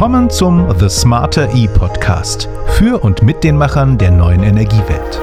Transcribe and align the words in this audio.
Willkommen 0.00 0.30
zum 0.30 0.66
The 0.78 0.88
Smarter 0.88 1.54
E 1.54 1.68
Podcast 1.68 2.48
für 2.68 3.04
und 3.04 3.22
mit 3.22 3.44
den 3.44 3.58
Machern 3.58 3.98
der 3.98 4.10
neuen 4.10 4.42
Energiewelt. 4.42 5.20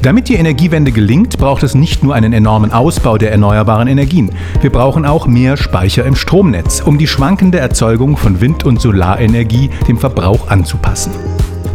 Damit 0.00 0.30
die 0.30 0.36
Energiewende 0.36 0.90
gelingt, 0.90 1.36
braucht 1.36 1.62
es 1.64 1.74
nicht 1.74 2.02
nur 2.02 2.14
einen 2.14 2.32
enormen 2.32 2.72
Ausbau 2.72 3.18
der 3.18 3.30
erneuerbaren 3.30 3.88
Energien. 3.88 4.30
Wir 4.62 4.72
brauchen 4.72 5.04
auch 5.04 5.26
mehr 5.26 5.58
Speicher 5.58 6.06
im 6.06 6.16
Stromnetz, 6.16 6.80
um 6.80 6.96
die 6.96 7.06
schwankende 7.06 7.58
Erzeugung 7.58 8.16
von 8.16 8.40
Wind- 8.40 8.64
und 8.64 8.80
Solarenergie 8.80 9.68
dem 9.86 9.98
Verbrauch 9.98 10.48
anzupassen. 10.48 11.12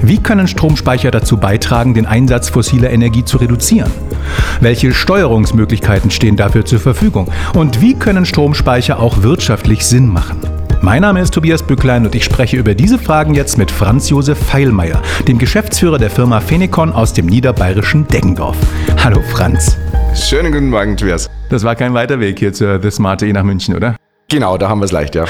Wie 0.01 0.17
können 0.17 0.47
Stromspeicher 0.47 1.11
dazu 1.11 1.37
beitragen, 1.37 1.93
den 1.93 2.07
Einsatz 2.07 2.49
fossiler 2.49 2.89
Energie 2.89 3.23
zu 3.23 3.37
reduzieren? 3.37 3.91
Welche 4.61 4.95
Steuerungsmöglichkeiten 4.95 6.09
stehen 6.09 6.37
dafür 6.37 6.65
zur 6.65 6.79
Verfügung? 6.79 7.31
Und 7.53 7.81
wie 7.81 7.93
können 7.93 8.25
Stromspeicher 8.25 8.99
auch 8.99 9.21
wirtschaftlich 9.21 9.85
Sinn 9.85 10.07
machen? 10.07 10.54
Mein 10.85 11.01
Name 11.01 11.19
ist 11.19 11.33
Tobias 11.33 11.63
Bücklein 11.63 12.05
und 12.05 12.13
ich 12.13 12.23
spreche 12.23 12.57
über 12.57 12.75
diese 12.75 12.99
Fragen 12.99 13.33
jetzt 13.33 13.57
mit 13.57 13.71
Franz 13.71 14.11
Josef 14.11 14.37
Feilmeier, 14.37 15.01
dem 15.27 15.39
Geschäftsführer 15.39 15.97
der 15.97 16.11
Firma 16.11 16.39
Phenecon 16.39 16.91
aus 16.91 17.11
dem 17.11 17.25
niederbayerischen 17.25 18.07
Deggendorf. 18.07 18.55
Hallo 19.03 19.19
Franz. 19.31 19.79
Schönen 20.13 20.51
guten 20.51 20.69
Morgen, 20.69 20.95
Tobias. 20.95 21.27
Das 21.49 21.63
war 21.63 21.73
kein 21.75 21.95
weiter 21.95 22.19
Weg 22.19 22.37
hier 22.37 22.53
zur 22.53 22.79
The 22.79 22.91
Smart 22.91 23.23
E 23.23 23.33
nach 23.33 23.41
München, 23.41 23.75
oder? 23.75 23.95
Genau, 24.29 24.59
da 24.59 24.69
haben 24.69 24.79
wir 24.79 24.85
es 24.85 24.91
leicht, 24.91 25.15
ja. 25.15 25.25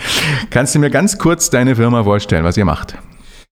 Kannst 0.50 0.76
du 0.76 0.78
mir 0.78 0.90
ganz 0.90 1.18
kurz 1.18 1.50
deine 1.50 1.74
Firma 1.74 2.04
vorstellen, 2.04 2.44
was 2.44 2.56
ihr 2.56 2.64
macht? 2.64 2.96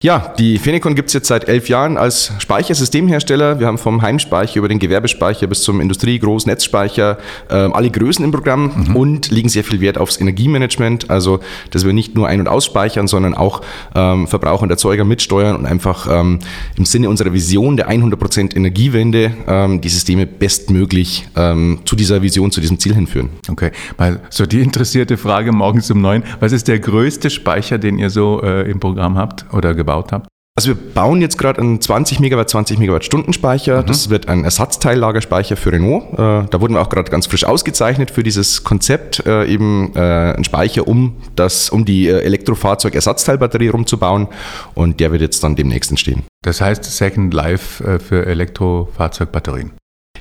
Ja, 0.05 0.35
die 0.39 0.59
Phenecon 0.59 0.95
gibt 0.95 1.09
es 1.09 1.15
jetzt 1.15 1.29
seit 1.29 1.49
elf 1.49 1.71
Jahren 1.71 1.97
als 1.97 2.31
Speichersystemhersteller. 2.37 3.59
Wir 3.59 3.67
haben 3.67 3.79
vom 3.79 4.03
Heimspeicher 4.03 4.59
über 4.59 4.69
den 4.69 4.79
Gewerbespeicher 4.79 5.47
bis 5.47 5.63
zum 5.63 5.81
Industrie-Großnetzspeicher 5.81 7.17
äh, 7.49 7.55
alle 7.55 7.89
Größen 7.89 8.23
im 8.23 8.31
Programm 8.31 8.89
mhm. 8.89 8.97
und 8.97 9.31
legen 9.31 9.49
sehr 9.49 9.65
viel 9.65 9.81
Wert 9.81 9.97
aufs 9.97 10.21
Energiemanagement. 10.21 11.09
Also, 11.09 11.41
dass 11.71 11.87
wir 11.87 11.95
nicht 11.95 12.15
nur 12.17 12.29
ein- 12.29 12.41
und 12.41 12.49
ausspeichern, 12.49 13.07
sondern 13.07 13.33
auch 13.33 13.63
ähm, 13.95 14.27
Verbraucher 14.27 14.65
und 14.65 14.71
Erzeuger 14.71 15.05
mitsteuern 15.05 15.57
und 15.57 15.65
einfach 15.65 16.07
ähm, 16.11 16.39
im 16.77 16.85
Sinne 16.85 17.09
unserer 17.09 17.33
Vision 17.33 17.79
der 17.79 17.89
100% 17.89 18.55
Energiewende 18.55 19.33
ähm, 19.47 19.81
die 19.81 19.89
Systeme 19.89 20.27
bestmöglich 20.27 21.29
ähm, 21.35 21.79
zu 21.87 21.97
dieser 21.97 22.21
Vision, 22.21 22.51
zu 22.51 22.61
diesem 22.61 22.79
Ziel 22.79 22.95
hinführen. 22.95 23.31
Okay, 23.49 23.71
mal 23.97 24.21
so 24.29 24.45
die 24.45 24.61
interessierte 24.61 25.17
Frage 25.17 25.51
morgens 25.53 25.91
um 25.91 26.03
neun. 26.03 26.25
Was 26.41 26.53
ist 26.53 26.69
der 26.69 26.79
größte 26.79 27.31
Speicher, 27.31 27.79
den 27.79 27.99
ihr 27.99 28.11
so 28.11 28.43
äh, 28.43 28.71
im 28.71 28.81
Programm 28.81 29.17
habt 29.17 29.47
oder 29.55 29.75
gebaut 29.85 30.13
habt? 30.13 30.29
Also 30.57 30.69
wir 30.69 30.77
bauen 30.77 31.21
jetzt 31.21 31.37
gerade 31.37 31.61
einen 31.61 31.81
20 31.81 32.21
Megawatt, 32.21 32.49
20 32.49 32.79
Megawatt 32.79 33.05
Stundenspeicher. 33.05 33.83
Mhm. 33.83 33.87
Das 33.87 34.09
wird 34.09 34.29
ein 34.29 34.45
Ersatzteillagerspeicher 34.45 35.57
für 35.57 35.73
Renault. 35.73 36.13
Äh, 36.13 36.17
da 36.49 36.61
wurden 36.61 36.75
wir 36.75 36.81
auch 36.81 36.89
gerade 36.89 37.11
ganz 37.11 37.27
frisch 37.27 37.45
ausgezeichnet 37.45 38.13
für 38.13 38.23
dieses 38.23 38.63
Konzept, 38.63 39.27
äh, 39.27 39.47
eben 39.47 39.93
äh, 39.97 40.33
ein 40.37 40.45
Speicher, 40.45 40.87
um 40.87 41.17
das, 41.35 41.71
um 41.71 41.85
die 41.85 42.09
Elektrofahrzeug-Ersatzteilbatterie 42.09 43.69
rumzubauen. 43.69 44.29
Und 44.75 45.01
der 45.01 45.11
wird 45.11 45.23
jetzt 45.23 45.43
dann 45.43 45.57
demnächst 45.57 45.91
entstehen. 45.91 46.23
Das 46.43 46.61
heißt 46.61 46.85
Second 46.85 47.35
Life 47.35 47.99
für 47.99 48.25
Elektrofahrzeugbatterien. 48.27 49.73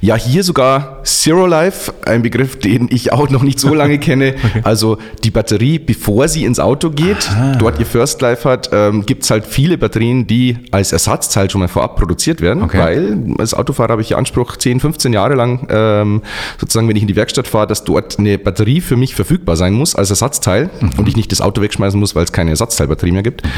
Ja, 0.04 0.18
hier 0.18 0.44
sogar 0.44 1.02
Zero 1.06 1.46
Life, 1.46 1.94
ein 2.06 2.24
Begriff, 2.24 2.60
den 2.60 2.90
ich 2.92 3.14
auch 3.14 3.30
noch 3.30 3.42
nicht 3.42 3.58
so 3.58 3.74
lange 3.74 4.00
kenne. 4.00 4.36
okay. 4.44 4.60
Also 4.66 4.98
die 5.24 5.32
Batterie, 5.32 5.80
bevor 5.80 6.28
sie 6.28 6.44
ins 6.44 6.60
Auto 6.60 6.90
geht, 6.90 7.30
Aha. 7.32 7.56
dort 7.56 7.80
ihr 7.80 7.86
First 7.86 8.22
Life 8.22 8.50
hat, 8.50 8.70
ähm, 8.74 9.06
gibt 9.06 9.24
es 9.24 9.32
halt 9.32 9.46
viele 9.48 9.78
Batterien, 9.78 10.28
die 10.28 10.58
als 10.72 10.92
Ersatzteil 10.92 11.50
schon 11.50 11.62
mal 11.62 11.70
vorab 11.70 11.96
produziert 11.96 12.42
werden, 12.42 12.64
okay. 12.64 12.80
weil 12.80 13.18
als 13.38 13.54
Autofahrer 13.54 13.94
habe 13.94 14.02
ich 14.02 14.10
ja 14.10 14.18
Anspruch, 14.18 14.58
10, 14.58 14.82
15 14.82 15.14
Jahre 15.14 15.36
lang, 15.36 15.68
ähm, 15.70 16.22
sozusagen, 16.60 16.90
wenn 16.90 16.98
ich 16.98 17.04
in 17.04 17.08
die 17.08 17.16
Werkstatt 17.16 17.48
fahre, 17.48 17.68
dass 17.68 17.86
dort 17.86 18.20
eine 18.20 18.38
Batterie 18.38 18.82
für 18.82 18.98
mich 18.98 19.16
verfügbar 19.16 19.56
sein 19.56 19.72
muss 19.72 19.96
als 19.96 20.10
Ersatzteil 20.10 20.70
mhm. 20.82 20.92
und 20.98 21.08
ich 21.08 21.16
nicht 21.16 21.32
das 21.32 21.40
Auto 21.40 21.62
wegschmeißen 21.62 21.98
muss, 21.98 22.14
weil 22.14 22.26
es 22.26 22.34
keine 22.34 22.50
Ersatzteilbatterie 22.50 23.14
mehr 23.14 23.24
gibt. 23.24 23.46
Mhm. 23.46 23.50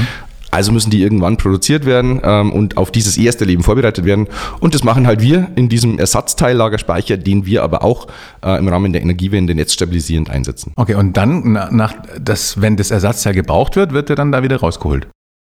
Also 0.56 0.72
müssen 0.72 0.90
die 0.90 1.03
irgendwann 1.03 1.35
produziert 1.35 1.85
werden 1.85 2.22
ähm, 2.24 2.53
und 2.53 2.78
auf 2.78 2.90
dieses 2.90 3.18
erste 3.18 3.44
Leben 3.44 3.62
vorbereitet 3.62 4.06
werden. 4.06 4.28
Und 4.62 4.74
das 4.74 4.85
machen 4.85 5.06
halt 5.06 5.19
wir 5.19 5.50
in 5.57 5.68
diesem 5.68 6.00
Ersatzteillagerspeicher, 6.00 7.18
den 7.18 7.46
wir 7.46 7.62
aber 7.62 7.84
auch 7.84 8.07
äh, 8.41 8.57
im 8.57 8.69
Rahmen 8.69 8.94
der 8.94 9.02
Energiewende 9.02 9.53
netzstabilisierend 9.53 10.29
einsetzen. 10.29 10.72
Okay, 10.78 10.96
und 10.96 11.18
dann, 11.18 11.52
nach, 11.72 11.96
das, 12.22 12.62
wenn 12.62 12.78
das 12.78 12.90
Ersatzteil 12.90 13.34
gebraucht 13.34 13.75
wird, 13.75 13.91
wird 13.91 14.09
er 14.09 14.16
dann 14.16 14.31
da 14.31 14.44
wieder 14.44 14.56
rausgeholt? 14.62 15.09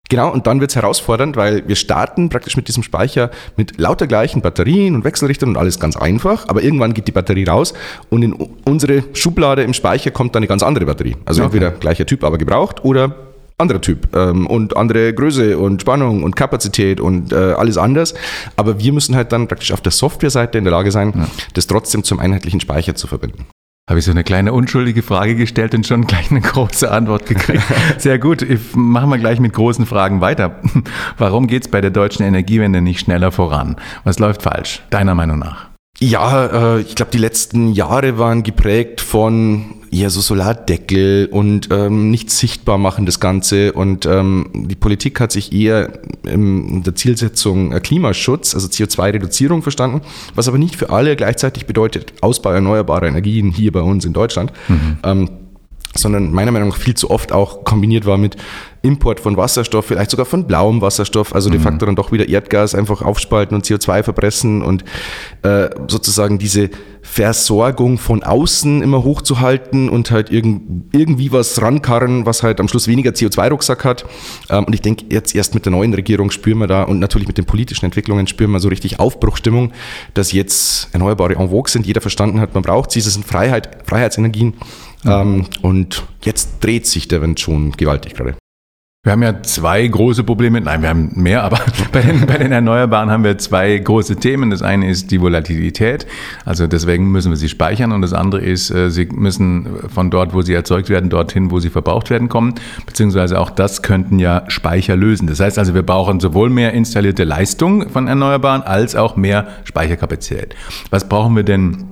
Genau, 0.08 0.32
und 0.32 0.48
dann 0.48 0.62
wird 0.62 0.72
es 0.72 0.78
herausfordernd, 0.78 1.36
weil 1.36 1.68
wir 1.68 1.76
starten 1.76 2.30
praktisch 2.30 2.56
mit 2.56 2.70
diesem 2.70 2.82
Speicher 2.82 3.32
mit 3.58 3.78
lauter 3.78 4.08
gleichen 4.08 4.42
Batterien 4.42 4.96
und 4.96 5.04
Wechselrichtern 5.04 5.50
und 5.50 5.58
alles 5.58 5.78
ganz 5.78 5.98
einfach, 5.98 6.48
aber 6.48 6.64
irgendwann 6.64 6.94
geht 6.94 7.10
die 7.10 7.12
Batterie 7.12 7.44
raus 7.44 7.74
und 8.10 8.24
in 8.24 8.32
unsere 8.66 9.04
Schublade 9.14 9.64
im 9.64 9.74
Speicher 9.74 10.12
kommt 10.12 10.36
dann 10.36 10.42
eine 10.42 10.48
ganz 10.48 10.64
andere 10.64 10.86
Batterie. 10.86 11.18
Also 11.26 11.42
okay. 11.42 11.58
entweder 11.58 11.72
gleicher 11.72 12.06
Typ, 12.06 12.24
aber 12.24 12.38
gebraucht 12.38 12.86
oder 12.86 13.35
anderer 13.58 13.82
Typ 13.82 14.16
ähm, 14.16 14.48
und 14.48 14.76
andere 14.76 15.14
Größe 15.14 15.58
und 15.58 15.82
Spannung 15.82 16.24
und 16.24 16.36
Kapazität 16.36 17.00
und 17.00 17.32
äh, 17.32 17.36
alles 17.36 17.78
anders. 17.78 18.14
Aber 18.56 18.80
wir 18.80 18.94
müssen 18.94 19.16
halt 19.16 19.32
dann 19.32 19.48
praktisch 19.48 19.72
auf 19.72 19.82
der 19.82 19.92
Softwareseite 19.92 20.58
in 20.58 20.66
der 20.66 20.72
Lage 20.72 20.92
sein, 20.92 21.14
ja. 21.16 21.28
das 21.54 21.68
trotzdem 21.68 22.04
zum 22.04 22.20
einheitlichen 22.20 22.60
Speicher 22.60 22.96
zu 22.96 23.08
verbinden. 23.08 23.46
Habe 23.88 24.00
ich 24.00 24.06
so 24.06 24.12
eine 24.12 24.24
kleine 24.24 24.52
unschuldige 24.52 25.04
Frage 25.04 25.36
gestellt 25.36 25.76
und 25.76 25.86
schon 25.86 26.08
gleich 26.08 26.32
eine 26.32 26.42
große 26.42 26.90
Antwort 26.90 27.28
gekriegt. 27.28 27.64
Sehr 28.00 28.18
gut, 28.18 28.42
ich 28.42 28.60
machen 28.74 29.10
wir 29.12 29.20
gleich 29.20 29.40
mit 29.40 29.54
großen 29.54 29.86
Fragen 29.86 30.22
weiter. 30.22 30.60
Warum 31.20 31.46
geht 31.46 31.66
es 31.66 31.72
bei 31.72 31.82
der 31.82 31.92
deutschen 31.92 32.26
Energiewende 32.26 32.82
nicht 32.82 33.02
schneller 33.02 33.32
voran? 33.32 33.76
Was 34.04 34.18
läuft 34.18 34.42
falsch, 34.42 34.82
deiner 34.90 35.14
Meinung 35.14 35.38
nach? 35.38 35.68
Ja, 36.00 36.78
äh, 36.78 36.82
ich 36.82 36.96
glaube, 36.96 37.12
die 37.12 37.20
letzten 37.20 37.74
Jahre 37.74 38.18
waren 38.18 38.42
geprägt 38.42 39.02
von 39.02 39.76
eher 39.96 40.10
so 40.10 40.22
Solardeckel 40.22 41.28
und 41.32 41.70
ähm, 41.72 42.12
nicht 42.12 42.30
sichtbar 42.30 42.78
machen 42.78 43.06
das 43.06 43.20
Ganze. 43.20 43.74
Und 43.74 44.06
ähm, 44.06 44.50
die 44.54 44.76
Politik 44.76 45.20
hat 45.20 45.32
sich 45.32 45.54
eher 45.54 46.00
in 46.24 46.84
der 46.84 46.96
Zielsetzung 46.96 47.72
äh, 47.72 47.80
Klimaschutz, 47.80 48.54
also 48.54 48.68
CO2-Reduzierung 48.68 49.62
verstanden, 49.62 50.02
was 50.36 50.48
aber 50.48 50.58
nicht 50.58 50.76
für 50.76 50.90
alle 50.90 51.16
gleichzeitig 51.16 51.66
bedeutet 51.66 52.14
Ausbau 52.22 52.52
erneuerbarer 52.52 53.08
Energien 53.08 53.52
hier 53.52 53.72
bei 53.72 53.82
uns 53.82 54.06
in 54.06 54.14
Deutschland. 54.14 54.52
Mhm. 54.68 54.98
Ähm, 55.04 55.30
sondern 55.98 56.32
meiner 56.32 56.52
Meinung 56.52 56.70
nach 56.70 56.78
viel 56.78 56.94
zu 56.94 57.10
oft 57.10 57.32
auch 57.32 57.64
kombiniert 57.64 58.06
war 58.06 58.18
mit 58.18 58.36
Import 58.82 59.20
von 59.20 59.38
Wasserstoff, 59.38 59.86
vielleicht 59.86 60.12
sogar 60.12 60.26
von 60.26 60.46
blauem 60.46 60.82
Wasserstoff, 60.82 61.34
also 61.34 61.50
de 61.50 61.58
mhm. 61.58 61.64
facto 61.64 61.86
dann 61.86 61.96
doch 61.96 62.12
wieder 62.12 62.28
Erdgas 62.28 62.76
einfach 62.76 63.02
aufspalten 63.02 63.56
und 63.56 63.66
CO2 63.66 64.04
verpressen 64.04 64.62
und 64.62 64.84
äh, 65.44 65.70
sozusagen 65.88 66.38
diese 66.38 66.70
Versorgung 67.06 67.98
von 67.98 68.24
außen 68.24 68.82
immer 68.82 69.04
hochzuhalten 69.04 69.90
und 69.90 70.12
halt 70.12 70.32
irgend, 70.32 70.94
irgendwie 70.94 71.32
was 71.32 71.62
rankarren, 71.62 72.26
was 72.26 72.44
halt 72.44 72.60
am 72.60 72.68
Schluss 72.68 72.88
weniger 72.88 73.12
CO2-Rucksack 73.12 73.86
hat. 73.86 74.06
Ähm, 74.50 74.66
und 74.66 74.74
ich 74.74 74.82
denke, 74.82 75.06
jetzt 75.10 75.36
erst 75.36 75.54
mit 75.54 75.66
der 75.66 75.72
neuen 75.72 75.94
Regierung 75.94 76.32
spüren 76.32 76.58
wir 76.58 76.68
da 76.68 76.84
und 76.84 77.00
natürlich 77.00 77.28
mit 77.28 77.38
den 77.38 77.46
politischen 77.46 77.86
Entwicklungen 77.86 78.28
spüren 78.28 78.52
wir 78.52 78.60
so 78.60 78.70
richtig 78.70 79.00
Aufbruchstimmung, 79.00 79.72
dass 80.16 80.32
jetzt 80.32 80.90
Erneuerbare 80.94 81.36
en 81.36 81.50
vogue 81.50 81.70
sind. 81.70 81.86
Jeder 81.86 82.02
verstanden 82.02 82.42
hat, 82.42 82.54
man 82.54 82.64
braucht 82.64 82.92
sie. 82.92 83.00
Es 83.00 83.06
sind 83.06 83.26
Freiheit, 83.26 83.88
Freiheitsenergien. 83.88 84.56
Mhm. 85.04 85.46
Und 85.62 86.04
jetzt 86.24 86.62
dreht 86.62 86.88
sich 86.88 87.08
der 87.08 87.22
Wind 87.22 87.40
schon 87.40 87.72
gewaltig 87.74 88.16
gerade. 88.16 88.36
Wir 89.06 89.12
haben 89.12 89.22
ja 89.22 89.44
zwei 89.44 89.86
große 89.86 90.24
Probleme, 90.24 90.60
nein, 90.62 90.82
wir 90.82 90.90
haben 90.90 91.12
mehr, 91.14 91.44
aber 91.44 91.60
bei 91.92 92.02
den, 92.02 92.26
bei 92.26 92.40
den 92.40 92.52
Erneuerbaren 92.52 93.12
haben 93.12 93.24
wir 93.24 93.38
zwei 93.38 93.78
große 93.78 94.16
Themen. 94.16 94.50
Das 94.50 94.64
eine 94.64 94.90
ist 94.90 95.12
die 95.12 95.22
Volatilität, 95.22 96.08
also 96.44 96.66
deswegen 96.66 97.12
müssen 97.12 97.32
wir 97.32 97.38
sie 97.38 97.48
speichern 97.48 97.92
und 97.92 98.02
das 98.02 98.14
andere 98.14 98.42
ist, 98.42 98.72
äh, 98.72 98.90
sie 98.90 99.06
müssen 99.06 99.68
von 99.94 100.10
dort, 100.10 100.34
wo 100.34 100.42
sie 100.42 100.56
erzeugt 100.56 100.90
werden, 100.90 101.12
dorthin, 101.12 101.52
wo 101.52 101.60
sie 101.60 101.70
verbraucht 101.70 102.10
werden, 102.10 102.30
kommen, 102.30 102.56
beziehungsweise 102.88 103.40
auch 103.40 103.52
das 103.52 103.84
könnten 103.84 104.18
ja 104.18 104.44
Speicher 104.48 104.96
lösen. 104.96 105.28
Das 105.28 105.40
heißt 105.40 105.60
also, 105.60 105.76
wir 105.76 105.84
brauchen 105.84 106.20
sowohl 106.20 106.50
mehr 106.50 106.74
installierte 106.74 107.26
Leistung 107.26 107.90
von 107.90 108.08
Erneuerbaren 108.08 108.64
als 108.64 108.96
auch 108.96 109.16
mehr 109.16 109.50
Speicherkapazität. 109.66 110.56
Was 110.90 111.08
brauchen 111.08 111.36
wir 111.36 111.44
denn 111.44 111.84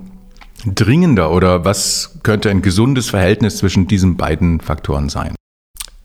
dringender 0.66 1.30
oder 1.30 1.64
was 1.64 2.18
könnte 2.24 2.50
ein 2.50 2.60
gesundes 2.60 3.08
Verhältnis 3.10 3.58
zwischen 3.58 3.86
diesen 3.86 4.16
beiden 4.16 4.58
Faktoren 4.58 5.08
sein? 5.08 5.36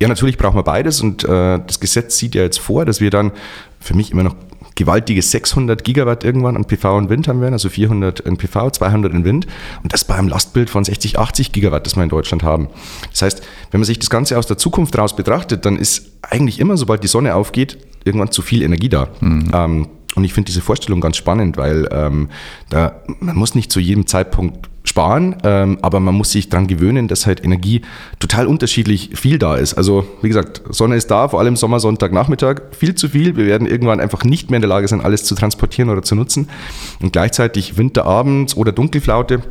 Ja, 0.02 0.08
natürlich 0.08 0.38
brauchen 0.38 0.56
wir 0.56 0.64
beides 0.64 1.02
und 1.02 1.24
äh, 1.24 1.60
das 1.66 1.80
Gesetz 1.80 2.18
sieht 2.18 2.36
ja 2.36 2.44
jetzt 2.44 2.60
vor, 2.60 2.86
dass 2.86 3.02
wir 3.02 3.10
dann 3.10 3.32
für 3.80 3.96
mich 3.96 4.12
immer 4.12 4.24
noch 4.24 4.36
gewaltige 4.76 5.22
600 5.22 5.84
Gigawatt 5.84 6.24
irgendwann 6.24 6.56
an 6.56 6.64
PV 6.64 6.96
und 6.96 7.10
Wind 7.10 7.28
haben 7.28 7.42
werden, 7.42 7.54
also 7.54 7.68
400 7.68 8.22
in 8.22 8.38
PV, 8.38 8.72
200 8.72 9.14
in 9.14 9.26
Wind 9.26 9.46
und 9.84 9.92
das 9.92 10.06
bei 10.06 10.16
einem 10.16 10.30
Lastbild 10.30 10.70
von 10.70 10.86
60, 10.86 11.20
80 11.20 11.52
Gigawatt, 11.52 11.86
das 11.86 11.98
wir 11.98 12.04
in 12.04 12.10
Deutschland 12.10 12.44
haben. 12.44 12.70
Das 13.12 13.22
heißt, 13.22 13.42
wenn 13.72 13.82
man 13.82 13.86
sich 13.86 14.00
das 14.00 14.10
Ganze 14.10 14.38
aus 14.38 14.48
der 14.48 14.58
Zukunft 14.58 14.98
raus 14.98 15.18
betrachtet, 15.18 15.66
dann 15.66 15.76
ist 15.76 16.14
eigentlich 16.22 16.60
immer, 16.60 16.78
sobald 16.78 17.04
die 17.04 17.10
Sonne 17.10 17.36
aufgeht, 17.36 17.78
irgendwann 18.06 18.32
zu 18.32 18.42
viel 18.42 18.62
Energie 18.62 18.88
da. 18.88 19.10
Mhm. 19.20 19.52
Ähm, 19.54 19.88
und 20.16 20.24
ich 20.24 20.34
finde 20.34 20.48
diese 20.48 20.62
Vorstellung 20.62 21.02
ganz 21.02 21.18
spannend, 21.18 21.58
weil 21.58 21.88
ähm, 21.92 22.30
da, 22.70 23.04
man 23.20 23.36
muss 23.36 23.56
nicht 23.56 23.72
zu 23.72 23.82
jedem 23.82 24.08
Zeitpunkt 24.08 24.70
sparen, 25.00 25.38
ähm, 25.44 25.78
aber 25.82 26.02
man 26.02 26.14
muss 26.14 26.32
sich 26.32 26.50
daran 26.50 26.68
gewöhnen, 26.68 27.08
dass 27.08 27.26
halt 27.26 27.44
Energie 27.44 27.84
total 28.20 28.48
unterschiedlich 28.48 29.12
viel 29.14 29.40
da 29.40 29.56
ist. 29.56 29.76
Also 29.76 30.06
wie 30.22 30.28
gesagt, 30.28 30.62
Sonne 30.70 30.98
ist 30.98 31.10
da, 31.10 31.30
vor 31.30 31.40
allem 31.40 31.56
Sommer, 31.56 31.80
Sonntag, 31.80 32.12
Nachmittag, 32.12 32.76
viel 32.76 32.96
zu 32.96 33.08
viel. 33.08 33.38
Wir 33.38 33.46
werden 33.46 33.66
irgendwann 33.66 34.02
einfach 34.02 34.26
nicht 34.26 34.50
mehr 34.50 34.58
in 34.58 34.62
der 34.62 34.70
Lage 34.70 34.90
sein, 34.90 35.00
alles 35.00 35.24
zu 35.24 35.36
transportieren 35.36 35.90
oder 35.90 36.02
zu 36.02 36.16
nutzen. 36.16 36.50
Und 37.02 37.14
gleichzeitig 37.14 37.78
Winterabends 37.78 38.58
oder 38.58 38.74
Dunkelflaute 38.74 39.42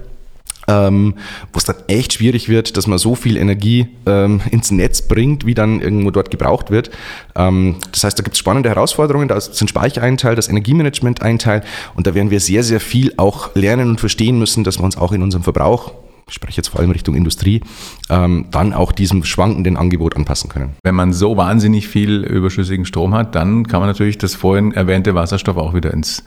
ähm, 0.68 1.14
wo 1.52 1.58
es 1.58 1.64
dann 1.64 1.76
echt 1.88 2.12
schwierig 2.12 2.48
wird, 2.48 2.76
dass 2.76 2.86
man 2.86 2.98
so 2.98 3.14
viel 3.14 3.36
Energie 3.36 3.88
ähm, 4.06 4.40
ins 4.50 4.70
Netz 4.70 5.02
bringt, 5.02 5.46
wie 5.46 5.54
dann 5.54 5.80
irgendwo 5.80 6.10
dort 6.10 6.30
gebraucht 6.30 6.70
wird. 6.70 6.90
Ähm, 7.34 7.76
das 7.90 8.04
heißt, 8.04 8.18
da 8.18 8.22
gibt 8.22 8.34
es 8.34 8.38
spannende 8.38 8.68
Herausforderungen, 8.68 9.28
da 9.28 9.40
sind 9.40 9.68
Speicher 9.68 10.02
ein 10.02 10.16
Teil, 10.16 10.36
das 10.36 10.48
Energiemanagement 10.48 11.22
ein 11.22 11.38
Teil 11.38 11.62
und 11.94 12.06
da 12.06 12.14
werden 12.14 12.30
wir 12.30 12.40
sehr, 12.40 12.62
sehr 12.62 12.80
viel 12.80 13.12
auch 13.16 13.54
lernen 13.54 13.88
und 13.90 14.00
verstehen 14.00 14.38
müssen, 14.38 14.62
dass 14.62 14.78
wir 14.78 14.84
uns 14.84 14.96
auch 14.96 15.12
in 15.12 15.22
unserem 15.22 15.42
Verbrauch 15.42 15.92
ich 16.28 16.34
spreche 16.34 16.58
jetzt 16.58 16.68
vor 16.68 16.80
allem 16.80 16.90
Richtung 16.90 17.14
Industrie, 17.14 17.62
ähm, 18.10 18.46
dann 18.50 18.72
auch 18.72 18.92
diesem 18.92 19.24
schwankenden 19.24 19.76
Angebot 19.76 20.16
anpassen 20.16 20.50
können. 20.50 20.76
Wenn 20.82 20.94
man 20.94 21.12
so 21.12 21.36
wahnsinnig 21.36 21.88
viel 21.88 22.24
überschüssigen 22.24 22.84
Strom 22.84 23.14
hat, 23.14 23.34
dann 23.34 23.66
kann 23.66 23.80
man 23.80 23.88
natürlich 23.88 24.18
das 24.18 24.34
vorhin 24.34 24.72
erwähnte 24.72 25.14
Wasserstoff 25.14 25.56
auch 25.56 25.74
wieder 25.74 25.92
ins, 25.92 26.24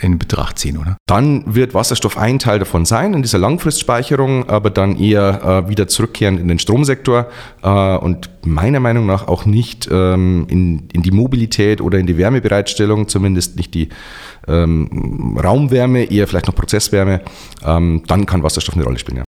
in 0.00 0.18
Betracht 0.18 0.58
ziehen, 0.58 0.78
oder? 0.78 0.96
Dann 1.06 1.54
wird 1.54 1.74
Wasserstoff 1.74 2.18
ein 2.18 2.38
Teil 2.38 2.58
davon 2.58 2.84
sein, 2.84 3.14
in 3.14 3.22
dieser 3.22 3.38
Langfristspeicherung, 3.38 4.48
aber 4.48 4.70
dann 4.70 4.96
eher 4.96 5.64
äh, 5.66 5.68
wieder 5.68 5.88
zurückkehren 5.88 6.38
in 6.38 6.48
den 6.48 6.58
Stromsektor 6.58 7.28
äh, 7.62 7.96
und 7.96 8.30
meiner 8.44 8.80
Meinung 8.80 9.06
nach 9.06 9.28
auch 9.28 9.44
nicht 9.44 9.88
ähm, 9.90 10.46
in, 10.48 10.88
in 10.92 11.02
die 11.02 11.10
Mobilität 11.10 11.80
oder 11.80 11.98
in 11.98 12.06
die 12.06 12.16
Wärmebereitstellung, 12.16 13.08
zumindest 13.08 13.56
nicht 13.56 13.74
die 13.74 13.88
ähm, 14.48 15.38
Raumwärme, 15.42 16.04
eher 16.04 16.26
vielleicht 16.26 16.46
noch 16.46 16.54
Prozesswärme. 16.54 17.22
Ähm, 17.64 18.02
dann 18.06 18.26
kann 18.26 18.42
Wasserstoff 18.42 18.74
eine 18.74 18.84
Rolle 18.84 18.98
spielen, 18.98 19.18
ja. 19.18 19.24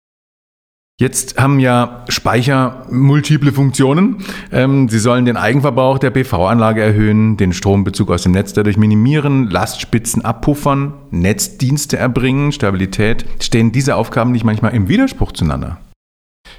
Jetzt 1.00 1.40
haben 1.40 1.58
ja 1.58 2.04
Speicher 2.08 2.86
multiple 2.88 3.50
Funktionen. 3.50 4.18
Ähm, 4.52 4.88
sie 4.88 5.00
sollen 5.00 5.24
den 5.24 5.36
Eigenverbrauch 5.36 5.98
der 5.98 6.10
PV-Anlage 6.10 6.82
erhöhen, 6.82 7.36
den 7.36 7.52
Strombezug 7.52 8.12
aus 8.12 8.22
dem 8.22 8.30
Netz 8.30 8.52
dadurch 8.52 8.76
minimieren, 8.76 9.50
Lastspitzen 9.50 10.24
abpuffern, 10.24 10.94
Netzdienste 11.10 11.96
erbringen, 11.96 12.52
Stabilität. 12.52 13.24
Stehen 13.40 13.72
diese 13.72 13.96
Aufgaben 13.96 14.30
nicht 14.30 14.44
manchmal 14.44 14.72
im 14.72 14.86
Widerspruch 14.86 15.32
zueinander? 15.32 15.78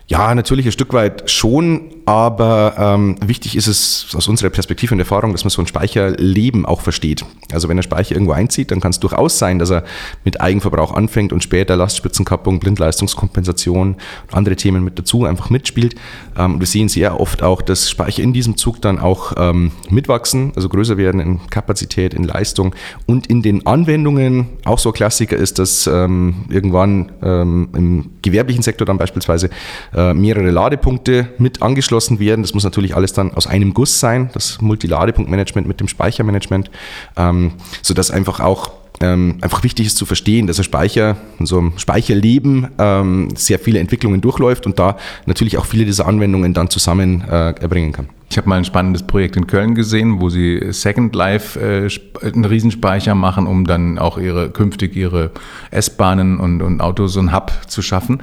Ja, 0.08 0.36
natürlich 0.36 0.68
ein 0.68 0.72
Stück 0.72 0.94
weit 0.94 1.32
schon, 1.32 1.90
aber 2.06 2.76
ähm, 2.78 3.16
wichtig 3.26 3.56
ist 3.56 3.66
es 3.66 4.14
aus 4.16 4.28
unserer 4.28 4.52
Perspektive 4.52 4.94
und 4.94 5.00
Erfahrung, 5.00 5.32
dass 5.32 5.44
man 5.44 5.50
so 5.50 5.64
ein 5.64 5.68
Speicherleben 5.68 6.68
auch 6.68 6.82
versteht. 6.82 7.26
Also 7.52 7.70
wenn 7.70 7.78
der 7.78 7.84
Speicher 7.84 8.14
irgendwo 8.14 8.34
einzieht, 8.34 8.70
dann 8.70 8.80
kann 8.80 8.92
es 8.92 9.00
durchaus 9.00 9.40
sein, 9.40 9.58
dass 9.58 9.72
er 9.72 9.84
mit 10.24 10.42
Eigenverbrauch 10.42 10.94
anfängt 10.94 11.34
und 11.34 11.42
später 11.42 11.76
Lastspitzenkappung, 11.76 12.60
Blindleistungskompensation 12.60 13.96
und 13.96 14.34
andere 14.34 14.56
Themen 14.56 14.84
mit 14.84 15.00
dazu 15.00 15.26
einfach 15.26 15.50
mitspielt. 15.50 15.96
Ähm, 16.38 16.60
wir 16.60 16.68
sehen 16.68 16.88
sehr 16.88 17.20
oft 17.20 17.42
auch, 17.42 17.64
dass 17.64 17.90
Speicher 17.90 18.22
in 18.22 18.32
diesem 18.32 18.58
Zug 18.58 18.84
dann 18.84 19.00
auch 19.00 19.34
ähm, 19.38 19.72
mitwachsen, 19.90 20.52
also 20.56 20.70
größer 20.70 20.98
werden 20.98 21.20
in 21.20 21.48
Kapazität, 21.50 22.14
in 22.14 22.26
Leistung 22.26 22.76
und 23.08 23.26
in 23.26 23.42
den 23.42 23.66
Anwendungen. 23.66 24.50
Auch 24.66 24.78
so 24.78 24.90
ein 24.90 24.94
Klassiker 24.94 25.36
ist, 25.36 25.58
dass 25.58 25.88
ähm, 25.88 26.46
irgendwann 26.50 27.12
ähm, 27.24 27.70
im 27.74 28.12
gewerblichen 28.22 28.62
Sektor 28.62 28.86
dann 28.86 29.00
beispielsweise 29.00 29.50
mehrere 29.94 30.52
Ladepunkte 30.52 31.28
mit 31.38 31.62
angeschlossen 31.62 32.20
werden. 32.20 32.42
Das 32.42 32.54
muss 32.54 32.64
natürlich 32.64 32.96
alles 32.96 33.14
dann 33.14 33.34
aus 33.34 33.48
einem 33.48 33.74
Guss 33.74 34.00
sein, 34.00 34.30
das 34.34 34.60
Multiladepunktmanagement 34.62 35.68
mit 35.68 35.80
dem 35.80 35.88
Speichermanagement, 35.88 36.70
ähm, 37.18 37.54
sodass 37.82 38.12
einfach 38.12 38.40
auch 38.40 38.72
ähm, 39.02 39.38
einfach 39.42 39.64
wichtig 39.64 39.88
ist 39.88 39.98
zu 39.98 40.06
verstehen, 40.06 40.48
dass 40.48 40.58
ein 40.58 40.64
Speicher, 40.64 41.18
so 41.40 41.60
ein 41.60 41.74
Speicherleben 41.78 42.68
ähm, 42.78 43.30
sehr 43.36 43.60
viele 43.60 43.80
Entwicklungen 43.80 44.22
durchläuft 44.22 44.66
und 44.66 44.80
da 44.80 44.98
natürlich 45.26 45.58
auch 45.58 45.66
viele 45.66 45.86
dieser 45.86 46.08
Anwendungen 46.08 46.54
dann 46.54 46.70
zusammen 46.70 47.22
äh, 47.22 47.52
erbringen 47.60 47.92
kann. 47.92 48.10
Ich 48.30 48.38
habe 48.38 48.50
mal 48.50 48.58
ein 48.58 48.66
spannendes 48.66 49.04
Projekt 49.04 49.38
in 49.38 49.48
Köln 49.48 49.76
gesehen, 49.76 50.20
wo 50.20 50.30
sie 50.30 50.62
Second 50.72 51.16
Life 51.16 51.60
äh, 51.60 51.90
einen 52.26 52.46
Riesenspeicher 52.46 53.16
machen, 53.16 53.48
um 53.48 53.66
dann 53.66 53.98
auch 53.98 54.18
ihre 54.18 54.50
künftig 54.50 54.96
ihre 54.96 55.32
S-Bahnen 55.72 56.40
und, 56.40 56.62
und 56.62 56.82
Autos 56.82 57.16
und 57.18 57.34
Hub 57.34 57.52
zu 57.68 57.82
schaffen. 57.82 58.22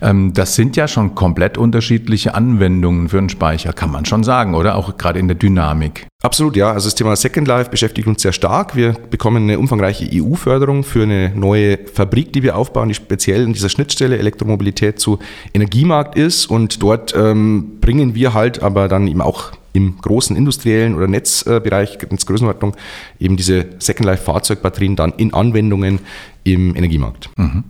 Ähm, 0.00 0.32
das 0.32 0.54
sind 0.54 0.76
ja 0.76 0.88
schon 0.88 1.14
komplett 1.14 1.58
unterschiedliche 1.58 2.34
Anwendungen 2.34 3.08
für 3.08 3.18
einen 3.18 3.28
Speicher, 3.28 3.72
kann 3.72 3.90
man 3.90 4.04
schon 4.04 4.24
sagen, 4.24 4.54
oder? 4.54 4.76
Auch 4.76 4.96
gerade 4.96 5.18
in 5.18 5.28
der 5.28 5.36
Dynamik. 5.36 6.06
Absolut, 6.22 6.54
ja. 6.54 6.72
Also 6.72 6.86
das 6.86 6.94
Thema 6.94 7.16
Second 7.16 7.48
Life 7.48 7.70
beschäftigt 7.70 8.06
uns 8.06 8.20
sehr 8.20 8.32
stark. 8.32 8.76
Wir 8.76 8.92
bekommen 8.92 9.44
eine 9.44 9.58
umfangreiche 9.58 10.06
EU-Förderung 10.12 10.84
für 10.84 11.04
eine 11.04 11.32
neue 11.34 11.78
Fabrik, 11.86 12.34
die 12.34 12.42
wir 12.42 12.56
aufbauen, 12.56 12.88
die 12.88 12.94
speziell 12.94 13.42
in 13.42 13.54
dieser 13.54 13.70
Schnittstelle 13.70 14.18
Elektromobilität 14.18 15.00
zu 15.00 15.18
Energiemarkt 15.54 16.16
ist. 16.16 16.44
Und 16.44 16.82
dort 16.82 17.14
ähm, 17.16 17.78
bringen 17.80 18.14
wir 18.14 18.34
halt 18.34 18.62
aber 18.62 18.88
dann 18.88 19.06
eben 19.06 19.22
auch 19.22 19.39
im 19.72 19.98
großen 19.98 20.36
industriellen 20.36 20.94
oder 20.94 21.06
Netzbereich, 21.06 21.98
Netzgrößenordnung, 22.10 22.76
eben 23.18 23.36
diese 23.36 23.66
Second 23.78 24.06
Life 24.06 24.24
Fahrzeugbatterien 24.24 24.96
dann 24.96 25.12
in 25.12 25.34
Anwendungen 25.34 26.00
im 26.44 26.74
Energiemarkt. 26.76 27.30
Mhm. 27.36 27.64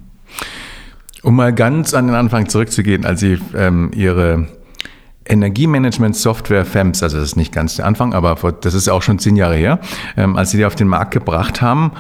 Um 1.23 1.37
mal 1.37 1.53
ganz 1.53 1.93
an 1.93 2.07
den 2.07 2.17
Anfang 2.17 2.49
zurückzugehen, 2.49 3.05
als 3.05 3.21
Sie 3.21 3.39
ähm, 3.55 3.91
Ihre 3.95 4.49
Energiemanagement-Software 5.27 6.65
FEMS, 6.65 7.03
also 7.03 7.19
das 7.19 7.27
ist 7.27 7.37
nicht 7.37 7.53
ganz 7.53 7.77
der 7.77 7.87
Anfang, 7.87 8.15
aber 8.15 8.37
das 8.53 8.75
ist 8.75 8.89
auch 8.89 9.03
schon 9.03 9.19
zehn 9.19 9.37
Jahre 9.37 9.57
her, 9.57 9.81
ähm, 10.17 10.37
als 10.37 10.51
Sie 10.51 10.57
die 10.57 10.65
auf 10.65 10.75
den 10.75 10.89
Markt 10.89 11.13
gebracht 11.13 11.61
haben, 11.61 11.93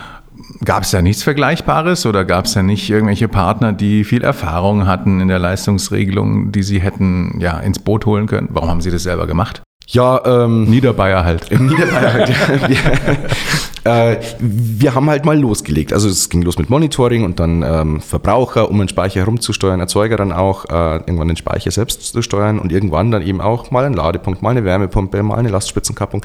Gab 0.65 0.83
es 0.83 0.91
da 0.91 1.01
nichts 1.01 1.23
Vergleichbares 1.23 2.07
oder 2.07 2.25
gab 2.25 2.45
es 2.45 2.53
da 2.53 2.63
nicht 2.63 2.91
irgendwelche 2.91 3.29
Partner, 3.29 3.73
die 3.73 4.05
viel 4.05 4.23
Erfahrung 4.23 4.87
hatten 4.87 5.21
in 5.21 5.29
der 5.29 5.39
Leistungsregelung, 5.39 6.53
die 6.53 6.63
Sie 6.63 6.81
hätten 6.81 7.39
ja, 7.41 7.59
ins 7.59 7.79
Boot 7.79 8.05
holen 8.07 8.27
können? 8.27 8.49
Warum 8.51 8.69
haben 8.69 8.81
Sie 8.81 8.91
das 8.91 9.03
selber 9.05 9.27
gemacht? 9.27 9.63
Ja, 9.93 10.45
ähm, 10.45 10.65
Niederbayer 10.65 11.25
halt. 11.25 11.51
Niederbayer 11.51 12.13
halt. 12.13 12.29
Wir, 12.69 12.79
äh, 13.85 14.19
wir 14.39 14.95
haben 14.95 15.09
halt 15.09 15.25
mal 15.25 15.39
losgelegt. 15.39 15.93
Also 15.93 16.09
es 16.09 16.29
ging 16.29 16.43
los 16.43 16.59
mit 16.59 16.71
Monitoring 16.71 17.25
und 17.25 17.41
dann 17.41 17.63
ähm, 17.63 18.01
Verbraucher, 18.01 18.71
um 18.71 18.79
den 18.79 18.89
Speicher 18.89 19.21
herumzusteuern, 19.21 19.81
Erzeuger 19.81 20.17
dann 20.17 20.33
auch, 20.33 20.67
äh, 20.67 20.97
irgendwann 20.99 21.29
den 21.29 21.37
Speicher 21.37 21.71
selbst 21.71 22.03
zu 22.03 22.23
steuern 22.23 22.59
und 22.59 22.73
irgendwann 22.73 23.11
dann 23.11 23.23
eben 23.23 23.41
auch 23.41 23.71
mal 23.71 23.85
einen 23.85 23.95
Ladepunkt, 23.95 24.43
mal 24.43 24.51
eine 24.51 24.65
Wärmepumpe, 24.65 25.23
mal 25.23 25.37
eine 25.37 25.49
Lastspitzenkappung 25.49 26.25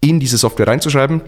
in 0.00 0.20
diese 0.20 0.36
Software 0.36 0.66
reinzuschreiben 0.66 1.20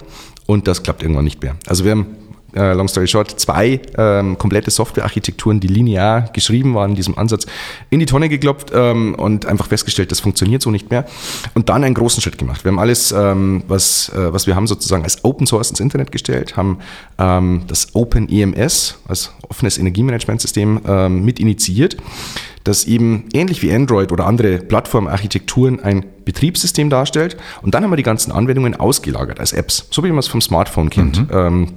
und 0.47 0.67
das 0.67 0.83
klappt 0.83 1.03
irgendwann 1.03 1.25
nicht 1.25 1.43
mehr. 1.43 1.57
Also 1.67 1.85
wir 1.85 1.93
haben 1.93 2.07
äh, 2.55 2.73
long 2.73 2.89
story 2.89 3.07
short, 3.07 3.39
zwei 3.39 3.81
ähm, 3.97 4.39
komplette 4.39 4.71
Softwarearchitekturen, 4.71 5.61
die 5.61 5.69
linear 5.69 6.31
geschrieben 6.33 6.75
waren, 6.75 6.91
in 6.91 6.97
diesem 6.97 7.19
Ansatz, 7.19 7.47
in 7.91 8.01
die 8.01 8.07
Tonne 8.07 8.29
geklopft 8.29 8.71
ähm, 8.75 9.15
und 9.15 9.47
einfach 9.47 9.67
festgestellt, 9.67 10.11
das 10.11 10.21
funktioniert 10.21 10.63
so 10.63 10.71
nicht 10.71 10.91
mehr. 10.91 11.07
Und 11.55 11.69
dann 11.69 11.85
einen 11.85 11.95
großen 11.95 12.23
Schritt 12.23 12.39
gemacht. 12.39 12.65
Wir 12.65 12.73
haben 12.73 12.79
alles, 12.79 13.13
ähm, 13.13 13.63
was, 13.69 14.11
äh, 14.11 14.33
was 14.33 14.47
wir 14.47 14.57
haben, 14.57 14.67
sozusagen 14.67 15.05
als 15.05 15.25
Open 15.25 15.47
Source 15.47 15.71
ins 15.71 15.81
Internet 15.81 16.13
gestellt, 16.13 16.57
haben 16.57 16.79
ähm, 17.19 17.63
das 17.67 17.95
Open 17.95 18.29
EMS, 18.29 18.99
als 19.07 19.33
offenes 19.49 19.79
Energiemanagementsystem, 19.79 20.81
ähm, 20.87 21.25
mit 21.25 21.41
initiiert 21.41 21.97
das 22.65 22.85
eben 22.85 23.25
ähnlich 23.33 23.63
wie 23.63 23.73
Android 23.73 24.13
oder 24.13 24.27
andere 24.27 24.59
Plattformarchitekturen 24.59 25.81
ein 25.81 26.05
Betriebssystem 26.27 26.91
darstellt. 26.91 27.39
Und 27.63 27.75
dann 27.75 27.83
haben 27.83 27.91
wir 27.91 27.97
die 27.97 28.03
ganzen 28.03 28.31
Anwendungen 28.31 28.75
ausgelagert 28.75 29.41
als 29.41 29.55
Apps, 29.55 29.87
so 29.91 30.05
wie 30.05 30.09
man 30.09 30.19
es 30.19 30.29
vom 30.29 30.43
Smartphone 30.43 30.91
kennt. 30.91 31.31
Mhm. 31.31 31.37
Ähm, 31.37 31.69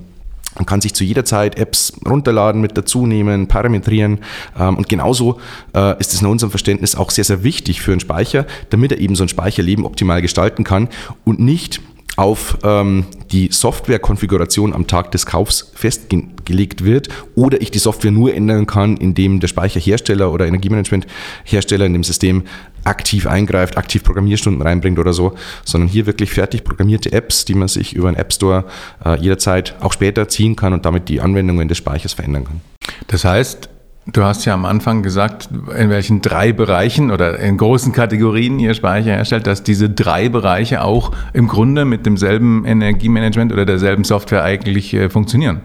man 0.56 0.66
kann 0.66 0.82
sich 0.82 0.94
zu 0.94 1.04
jeder 1.04 1.26
Zeit 1.26 1.58
Apps 1.58 1.94
runterladen, 2.08 2.62
mit 2.62 2.78
dazu 2.78 3.08
nehmen, 3.08 3.48
parametrieren. 3.48 4.20
Ähm, 4.60 4.78
und 4.78 4.90
genauso 4.90 5.40
äh, 5.74 6.00
ist 6.00 6.14
es 6.14 6.22
in 6.22 6.28
unserem 6.28 6.52
Verständnis 6.52 6.96
auch 6.96 7.12
sehr, 7.12 7.24
sehr 7.24 7.44
wichtig 7.44 7.82
für 7.82 7.92
einen 7.92 8.02
Speicher, 8.02 8.46
damit 8.70 8.92
er 8.92 9.00
eben 9.00 9.16
so 9.16 9.24
ein 9.24 9.30
Speicherleben 9.30 9.86
optimal 9.86 10.22
gestalten 10.22 10.64
kann 10.64 10.90
und 11.24 11.40
nicht 11.40 11.82
auf 12.18 12.58
ähm, 12.64 13.06
die 13.32 13.50
Softwarekonfiguration 13.52 14.74
am 14.74 14.88
Tag 14.88 15.12
des 15.12 15.26
Kaufs 15.26 15.72
festgelegt 15.74 16.84
wird 16.84 17.10
oder 17.36 17.62
ich 17.62 17.72
die 17.72 17.80
Software 17.80 18.12
nur 18.12 18.34
ändern 18.34 18.68
kann, 18.68 18.98
indem 18.98 19.40
der 19.40 19.48
Speicherhersteller 19.48 20.32
oder 20.32 20.46
Energiemanagementhersteller 20.46 21.86
in 21.86 21.94
dem 21.94 22.04
System 22.04 22.44
aktiv 22.84 23.28
eingreift, 23.28 23.78
aktiv 23.78 24.04
Programmierstunden 24.04 24.62
reinbringt 24.62 25.00
oder 25.00 25.14
so, 25.14 25.34
sondern 25.64 25.90
hier 25.90 26.06
wirklich 26.06 26.32
fertig 26.32 26.64
programmierte 26.64 27.12
Apps, 27.12 27.46
die 27.46 27.54
man 27.54 27.68
sich 27.68 27.94
über 27.94 28.08
einen 28.08 28.18
App 28.18 28.34
Store 28.34 28.66
äh, 29.06 29.20
jederzeit 29.20 29.76
auch 29.80 29.94
später 29.94 30.28
ziehen 30.28 30.56
kann 30.56 30.74
und 30.74 30.86
damit 30.86 31.08
die 31.08 31.22
Anwendungen 31.22 31.68
des 31.68 31.78
Speichers 31.78 32.14
verändern 32.14 32.46
kann. 32.46 32.62
Das 33.08 33.24
heißt, 33.24 33.70
Du 34.08 34.24
hast 34.24 34.46
ja 34.46 34.56
am 34.56 34.66
Anfang 34.66 35.04
gesagt, 35.04 35.50
in 35.78 35.92
welchen 35.92 36.22
drei 36.22 36.54
Bereichen 36.54 37.12
oder 37.12 37.38
in 37.40 37.58
großen 37.58 37.92
Kategorien 37.92 38.58
ihr 38.58 38.74
Speicher 38.74 39.12
herstellt, 39.12 39.46
dass 39.46 39.62
diese 39.62 39.92
drei 39.92 40.28
Bereiche 40.28 40.84
auch 40.84 41.12
im 41.34 41.48
Grunde 41.48 41.86
mit 41.86 42.06
demselben 42.06 42.66
Energiemanagement 42.66 43.54
oder 43.54 43.66
derselben 43.66 44.04
Software 44.04 44.44
eigentlich 44.44 44.94
äh, 44.96 45.10
funktionieren. 45.10 45.62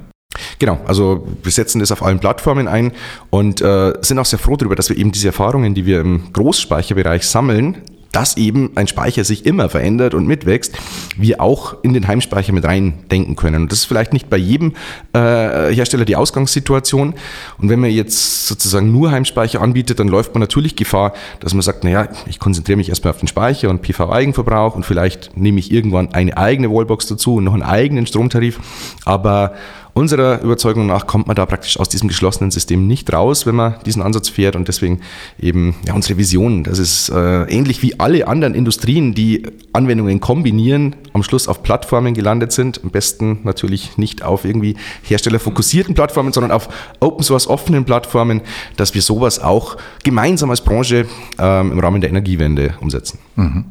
Genau, 0.59 0.79
also 0.87 1.27
wir 1.43 1.53
setzen 1.53 1.79
das 1.79 1.91
auf 1.93 2.03
allen 2.03 2.19
Plattformen 2.19 2.69
ein 2.69 2.93
und 3.31 3.63
äh, 3.63 3.95
sind 4.03 4.19
auch 4.19 4.27
sehr 4.27 4.39
froh 4.39 4.57
darüber, 4.57 4.77
dass 4.77 4.91
wir 4.91 4.99
eben 4.99 5.13
diese 5.13 5.29
Erfahrungen, 5.29 5.75
die 5.75 5.87
wir 5.87 6.01
im 6.01 6.31
Großspeicherbereich 6.35 7.27
sammeln, 7.27 7.79
dass 8.17 8.39
eben 8.39 8.71
ein 8.77 8.89
Speicher 8.89 9.25
sich 9.25 9.45
immer 9.45 9.69
verändert 9.69 10.15
und 10.15 10.27
mitwächst, 10.27 10.79
wir 11.19 11.39
auch 11.43 11.77
in 11.83 11.93
den 11.93 12.09
Heimspeicher 12.09 12.55
mit 12.55 12.65
reindenken 12.65 13.37
können. 13.37 13.65
Und 13.65 13.73
das 13.73 13.81
ist 13.81 13.85
vielleicht 13.85 14.15
nicht 14.15 14.31
bei 14.31 14.39
jedem 14.39 14.73
äh, 15.13 15.71
Hersteller 15.75 16.07
die 16.07 16.17
Ausgangssituation. 16.17 17.13
Und 17.59 17.69
wenn 17.69 17.79
man 17.79 17.91
jetzt 17.91 18.47
sozusagen 18.47 18.91
nur 18.91 19.11
Heimspeicher 19.11 19.61
anbietet, 19.61 20.01
dann 20.01 20.09
läuft 20.09 20.33
man 20.33 20.41
natürlich 20.41 20.77
Gefahr, 20.77 21.13
dass 21.41 21.53
man 21.53 21.61
sagt, 21.61 21.85
naja, 21.85 22.09
ich 22.27 22.39
konzentriere 22.39 22.79
mich 22.79 22.89
erstmal 22.89 23.13
auf 23.13 23.19
den 23.19 23.29
Speicher 23.29 23.69
und 23.69 23.83
PV-Eigenverbrauch 23.83 24.75
und 24.77 24.87
vielleicht 24.87 25.37
nehme 25.37 25.61
ich 25.61 25.71
irgendwann 25.71 26.15
eine 26.15 26.39
eigene 26.39 26.71
Wallbox 26.71 27.09
dazu 27.09 27.35
und 27.35 27.45
noch 27.45 27.53
einen 27.53 27.65
eigenen 27.65 28.07
Stromtarif. 28.07 28.59
Aber 29.05 29.53
unserer 29.97 30.43
Überzeugung 30.43 30.87
nach 30.87 31.07
kommt 31.07 31.27
man 31.27 31.37
da 31.37 31.47
praktisch 31.47 31.81
aus 31.81 31.89
diesem 31.89 32.09
geschlossenen 32.09 32.51
System 32.51 32.87
nicht 32.87 33.11
raus, 33.11 33.47
wenn 33.47 33.55
man 33.55 33.77
diesen 33.87 34.03
Ansatz 34.03 34.29
fährt 34.29 34.55
und 34.55 34.69
deswegen 34.69 35.01
eben 35.41 35.75
ja, 35.87 35.95
unsere 35.95 36.19
Vision, 36.19 36.65
das 36.65 36.79
ist 36.79 37.09
äh, 37.09 37.45
ähnlich 37.45 37.83
wie 37.83 37.99
alle 37.99 38.29
anderen 38.29 38.55
Industrien, 38.55 39.15
die 39.15 39.45
Anwendungen 39.73 40.21
kombinieren, 40.21 40.97
am 41.15 41.23
Schluss 41.23 41.49
auf 41.49 41.63
Plattformen 41.63 42.13
gelandet 42.13 42.53
sind. 42.53 42.85
Am 42.85 42.91
besten 42.91 43.39
natürlich 43.45 43.97
nicht 43.97 44.23
auf 44.23 44.45
irgendwie 44.45 44.77
herstellerfokussierten 45.03 45.95
Plattformen, 45.95 46.35
sondern 46.35 46.53
auf 46.53 46.69
Open 47.01 47.25
Source 47.25 47.47
offenen 47.47 47.87
Plattformen, 47.87 48.43
dass 48.77 48.95
wir 48.95 49.01
sowas 49.01 49.39
auch 49.39 49.79
gemeinsam 50.05 50.51
als 50.51 50.61
Branche 50.61 51.07
ähm, 51.39 51.73
im 51.73 51.79
Rahmen 51.79 52.03
der 52.03 52.11
Energiewende 52.11 52.75
umsetzen. 52.83 53.19
Mhm. 53.37 53.65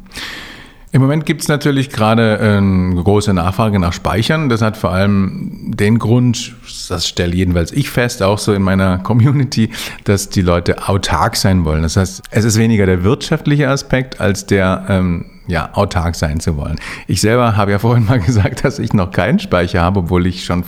Im 0.96 1.02
Moment 1.02 1.26
gibt 1.26 1.42
es 1.42 1.50
natürlich 1.50 1.90
gerade 1.90 2.40
eine 2.40 2.96
große 2.96 3.34
Nachfrage 3.34 3.80
nach 3.80 3.92
Speichern. 3.92 4.48
Das 4.48 4.62
hat 4.62 4.78
vor 4.78 4.94
allem 4.94 5.74
den 5.76 6.00
Grund, 6.00 6.56
das 6.88 7.06
stelle 7.06 7.36
jedenfalls 7.36 7.74
ich 7.74 7.90
fest, 7.90 8.24
auch 8.24 8.38
so 8.40 8.54
in 8.54 8.62
meiner 8.62 9.00
Community, 9.04 9.72
dass 10.06 10.30
die 10.30 10.40
Leute 10.40 10.88
autark 10.88 11.36
sein 11.36 11.66
wollen. 11.66 11.84
Das 11.84 11.98
heißt, 11.98 12.24
es 12.32 12.46
ist 12.46 12.58
weniger 12.58 12.86
der 12.86 13.04
wirtschaftliche 13.04 13.68
Aspekt 13.68 14.22
als 14.22 14.46
der 14.46 14.86
ähm, 14.88 15.26
ja, 15.48 15.70
autark 15.74 16.16
sein 16.16 16.40
zu 16.40 16.58
wollen. 16.58 16.78
Ich 17.08 17.22
selber 17.22 17.56
habe 17.56 17.72
ja 17.72 17.80
vorhin 17.80 18.06
mal 18.06 18.20
gesagt, 18.26 18.64
dass 18.64 18.80
ich 18.80 18.94
noch 18.94 19.12
keinen 19.12 19.40
Speicher 19.40 19.82
habe, 19.82 20.00
obwohl 20.00 20.26
ich 20.28 20.46
schon 20.46 20.64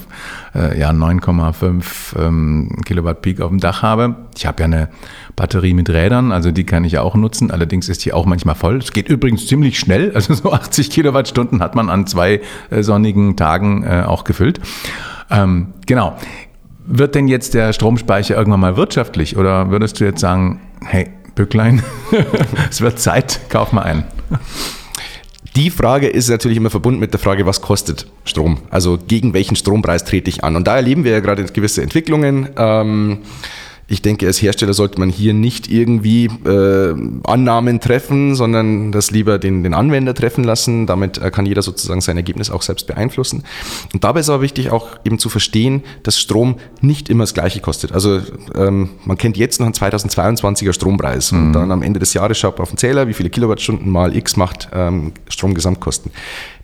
äh, 0.55 0.79
ja, 0.79 0.91
9,5 0.91 2.19
ähm, 2.19 2.69
Kilowatt 2.85 3.21
Peak 3.21 3.41
auf 3.41 3.49
dem 3.49 3.59
Dach 3.59 3.81
habe. 3.81 4.15
Ich 4.35 4.45
habe 4.45 4.61
ja 4.61 4.65
eine 4.65 4.89
Batterie 5.35 5.73
mit 5.73 5.89
Rädern, 5.89 6.31
also 6.31 6.51
die 6.51 6.65
kann 6.65 6.83
ich 6.83 6.97
auch 6.97 7.15
nutzen. 7.15 7.51
Allerdings 7.51 7.89
ist 7.89 8.05
die 8.05 8.13
auch 8.13 8.25
manchmal 8.25 8.55
voll. 8.55 8.77
Es 8.77 8.91
geht 8.91 9.09
übrigens 9.09 9.47
ziemlich 9.47 9.79
schnell, 9.79 10.11
also 10.15 10.33
so 10.33 10.51
80 10.51 10.89
Kilowattstunden 10.89 11.61
hat 11.61 11.75
man 11.75 11.89
an 11.89 12.07
zwei 12.07 12.41
äh, 12.69 12.83
sonnigen 12.83 13.35
Tagen 13.35 13.83
äh, 13.83 14.03
auch 14.05 14.23
gefüllt. 14.23 14.59
Ähm, 15.29 15.73
genau. 15.85 16.17
Wird 16.89 17.15
denn 17.15 17.27
jetzt 17.27 17.53
der 17.53 17.73
Stromspeicher 17.73 18.37
irgendwann 18.37 18.61
mal 18.61 18.77
wirtschaftlich 18.77 19.35
oder 19.35 19.71
würdest 19.71 19.99
du 19.99 20.05
jetzt 20.05 20.21
sagen, 20.21 20.61
hey, 20.85 21.09
Bücklein, 21.35 21.83
es 22.69 22.79
wird 22.79 22.97
Zeit, 22.97 23.41
kauf 23.49 23.73
mal 23.73 23.81
einen? 23.81 24.05
Die 25.55 25.71
Frage 25.71 26.07
ist 26.07 26.29
natürlich 26.29 26.57
immer 26.57 26.69
verbunden 26.69 26.99
mit 26.99 27.13
der 27.13 27.19
Frage, 27.19 27.45
was 27.45 27.61
kostet 27.61 28.05
Strom? 28.25 28.59
Also 28.69 28.99
gegen 29.07 29.33
welchen 29.33 29.55
Strompreis 29.55 30.03
trete 30.03 30.29
ich 30.29 30.43
an? 30.43 30.55
Und 30.55 30.67
da 30.67 30.75
erleben 30.75 31.03
wir 31.03 31.11
ja 31.13 31.19
gerade 31.19 31.43
gewisse 31.45 31.81
Entwicklungen. 31.81 32.49
Ähm, 32.57 33.19
ich 33.89 34.01
denke, 34.01 34.27
als 34.27 34.41
Hersteller 34.41 34.73
sollte 34.73 34.99
man 34.99 35.09
hier 35.09 35.33
nicht 35.33 35.71
irgendwie 35.71 36.25
äh, 36.45 36.93
Annahmen 37.23 37.79
treffen, 37.79 38.35
sondern 38.35 38.91
das 38.91 39.11
lieber 39.11 39.39
den, 39.39 39.63
den 39.63 39.73
Anwender 39.73 40.13
treffen 40.13 40.43
lassen. 40.43 40.87
Damit 40.87 41.17
äh, 41.19 41.31
kann 41.31 41.45
jeder 41.45 41.61
sozusagen 41.61 42.01
sein 42.01 42.17
Ergebnis 42.17 42.49
auch 42.49 42.63
selbst 42.63 42.85
beeinflussen. 42.85 43.43
Und 43.93 44.03
dabei 44.03 44.19
ist 44.19 44.29
aber 44.29 44.41
wichtig 44.41 44.71
auch 44.71 44.89
eben 45.05 45.19
zu 45.19 45.29
verstehen, 45.29 45.83
dass 46.03 46.19
Strom 46.19 46.57
nicht 46.81 47.09
immer 47.09 47.23
das 47.23 47.33
Gleiche 47.33 47.61
kostet. 47.61 47.93
Also 47.93 48.21
ähm, 48.55 48.89
man 49.05 49.17
kennt 49.17 49.37
jetzt 49.37 49.61
noch 49.61 49.67
einen 49.67 49.75
2022er 49.75 50.73
Strompreis 50.73 51.31
mhm. 51.31 51.47
und 51.47 51.53
dann 51.53 51.71
am 51.71 51.81
Ende 51.81 52.01
des 52.01 52.13
Jahres 52.13 52.37
schaut 52.37 52.57
man 52.57 52.63
auf 52.63 52.69
den 52.69 52.77
Zähler, 52.77 53.07
wie 53.07 53.13
viele 53.13 53.29
Kilowattstunden 53.29 53.89
mal 53.89 54.15
X 54.15 54.35
macht 54.35 54.67
ähm, 54.73 55.13
Stromgesamtkosten. 55.29 56.11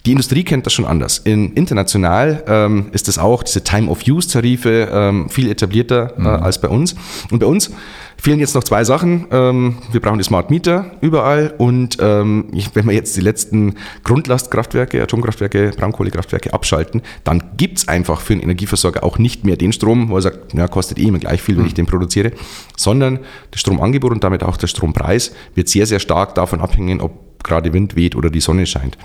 Die 0.06 0.12
Industrie 0.12 0.44
kennt 0.44 0.66
das 0.66 0.74
schon 0.74 0.84
anders. 0.84 1.20
In, 1.20 1.54
international 1.54 2.44
ähm, 2.48 2.88
ist 2.92 3.08
das 3.08 3.18
auch, 3.18 3.42
diese 3.42 3.64
Time-of-Use-Tarife, 3.64 4.90
ähm, 4.92 5.30
viel 5.30 5.50
etablierter 5.50 6.14
äh, 6.18 6.20
mhm. 6.20 6.28
als 6.28 6.60
bei 6.60 6.68
uns. 6.68 6.96
Und 7.32 7.40
bei 7.40 7.46
uns 7.46 7.72
fehlen 8.18 8.40
jetzt 8.40 8.56
noch 8.56 8.64
zwei 8.64 8.84
Sachen. 8.84 9.28
Ähm, 9.32 9.78
wir 9.92 10.00
brauchen 10.00 10.18
die 10.18 10.24
Smart 10.24 10.50
Meter 10.50 10.92
überall 11.02 11.54
und 11.58 11.98
ähm, 12.00 12.46
wenn 12.74 12.86
wir 12.86 12.94
jetzt 12.94 13.18
die 13.18 13.22
letzten 13.22 13.76
Grundlastkraftwerke, 14.04 15.02
Atomkraftwerke, 15.02 15.72
Braunkohlekraftwerke 15.76 16.54
abschalten, 16.54 17.02
dann 17.24 17.44
gibt's 17.58 17.88
einfach 17.88 18.22
für 18.22 18.34
den 18.34 18.42
Energieversorger 18.42 19.04
auch 19.04 19.18
nicht 19.18 19.44
mehr 19.44 19.58
den 19.58 19.74
Strom, 19.74 20.10
wo 20.10 20.16
er 20.16 20.22
sagt, 20.22 20.54
ja, 20.54 20.68
kostet 20.68 21.00
eh 21.00 21.04
immer 21.04 21.20
gleich 21.20 21.42
viel, 21.42 21.56
wenn 21.56 21.64
mhm. 21.64 21.68
ich 21.68 21.74
den 21.74 21.86
produziere, 21.86 22.32
sondern 22.78 23.20
das 23.52 23.62
Stromangebot 23.62 24.12
und 24.12 24.24
damit 24.24 24.44
auch 24.44 24.58
der 24.58 24.68
Strompreis 24.68 25.34
wird 25.56 25.68
sehr, 25.68 25.86
sehr 25.86 26.00
stark 26.00 26.36
davon 26.36 26.62
abhängen, 26.62 27.02
ob 27.02 27.44
gerade 27.44 27.74
Wind 27.74 27.96
weht 27.96 28.16
oder 28.16 28.30
die 28.30 28.40
Sonne 28.40 28.66
scheint. 28.66 28.98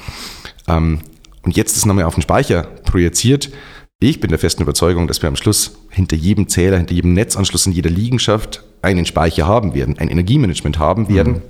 Ähm, 0.68 1.00
und 1.42 1.56
jetzt 1.56 1.76
ist 1.76 1.86
nochmal 1.86 2.04
auf 2.04 2.14
den 2.14 2.22
Speicher 2.22 2.64
projiziert. 2.84 3.50
Ich 4.00 4.20
bin 4.20 4.30
der 4.30 4.38
festen 4.38 4.62
Überzeugung, 4.62 5.08
dass 5.08 5.22
wir 5.22 5.28
am 5.28 5.34
Schluss 5.34 5.76
hinter 5.90 6.14
jedem 6.14 6.46
Zähler, 6.46 6.76
hinter 6.76 6.94
jedem 6.94 7.14
Netzanschluss 7.14 7.66
in 7.66 7.72
jeder 7.72 7.90
Liegenschaft 7.90 8.62
einen 8.80 9.04
Speicher 9.06 9.48
haben 9.48 9.74
werden, 9.74 9.98
ein 9.98 10.08
Energiemanagement 10.08 10.78
haben 10.78 11.08
werden. 11.08 11.32
Mhm. 11.32 11.42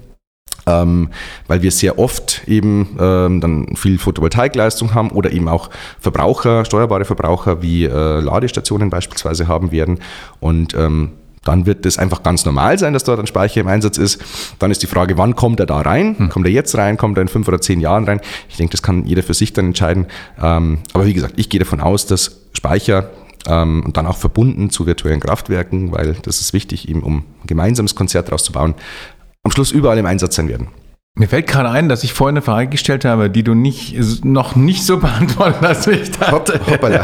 Ähm, 0.66 1.08
weil 1.46 1.62
wir 1.62 1.70
sehr 1.70 1.98
oft 1.98 2.42
eben 2.46 2.96
ähm, 2.98 3.40
dann 3.42 3.76
viel 3.76 3.98
Photovoltaikleistung 3.98 4.94
haben 4.94 5.10
oder 5.10 5.30
eben 5.30 5.46
auch 5.46 5.68
Verbraucher, 6.00 6.64
steuerbare 6.64 7.04
Verbraucher 7.04 7.62
wie 7.62 7.84
äh, 7.84 8.20
Ladestationen 8.20 8.88
beispielsweise 8.88 9.46
haben 9.46 9.70
werden. 9.70 10.00
Und 10.40 10.72
ähm, 10.74 11.12
dann 11.48 11.64
wird 11.64 11.86
es 11.86 11.98
einfach 11.98 12.22
ganz 12.22 12.44
normal 12.44 12.78
sein, 12.78 12.92
dass 12.92 13.04
dort 13.04 13.18
ein 13.18 13.26
Speicher 13.26 13.62
im 13.62 13.68
Einsatz 13.68 13.96
ist. 13.96 14.22
Dann 14.58 14.70
ist 14.70 14.82
die 14.82 14.86
Frage, 14.86 15.16
wann 15.16 15.34
kommt 15.34 15.60
er 15.60 15.66
da 15.66 15.80
rein? 15.80 16.18
Hm. 16.18 16.28
Kommt 16.28 16.44
er 16.44 16.52
jetzt 16.52 16.76
rein? 16.76 16.98
Kommt 16.98 17.16
er 17.16 17.22
in 17.22 17.28
fünf 17.28 17.48
oder 17.48 17.58
zehn 17.58 17.80
Jahren 17.80 18.04
rein? 18.04 18.20
Ich 18.50 18.58
denke, 18.58 18.72
das 18.72 18.82
kann 18.82 19.06
jeder 19.06 19.22
für 19.22 19.32
sich 19.32 19.54
dann 19.54 19.68
entscheiden. 19.68 20.08
Ähm, 20.40 20.80
aber 20.92 21.06
wie 21.06 21.14
gesagt, 21.14 21.34
ich 21.38 21.48
gehe 21.48 21.58
davon 21.58 21.80
aus, 21.80 22.04
dass 22.04 22.42
Speicher 22.52 23.08
ähm, 23.46 23.82
und 23.86 23.96
dann 23.96 24.06
auch 24.06 24.18
verbunden 24.18 24.68
zu 24.68 24.84
virtuellen 24.84 25.20
Kraftwerken, 25.20 25.90
weil 25.90 26.16
das 26.22 26.42
ist 26.42 26.52
wichtig, 26.52 26.86
eben 26.86 27.02
um 27.02 27.24
ein 27.42 27.46
gemeinsames 27.46 27.94
Konzert 27.94 28.28
daraus 28.28 28.44
zu 28.44 28.52
bauen, 28.52 28.74
am 29.42 29.50
Schluss 29.50 29.70
überall 29.70 29.96
im 29.96 30.04
Einsatz 30.04 30.36
sein 30.36 30.48
werden. 30.48 30.68
Mir 31.18 31.26
fällt 31.26 31.48
gerade 31.48 31.68
ein, 31.68 31.88
dass 31.88 32.04
ich 32.04 32.12
vorhin 32.12 32.36
eine 32.36 32.42
Frage 32.42 32.68
gestellt 32.68 33.04
habe, 33.04 33.28
die 33.28 33.42
du 33.42 33.54
nicht, 33.54 34.24
noch 34.24 34.54
nicht 34.54 34.84
so 34.84 34.96
beantwortet 35.00 35.60
hast, 35.62 35.88
wie 35.88 35.96
ich 35.96 36.12
dachte. 36.12 36.60
Hoppala. 36.70 37.02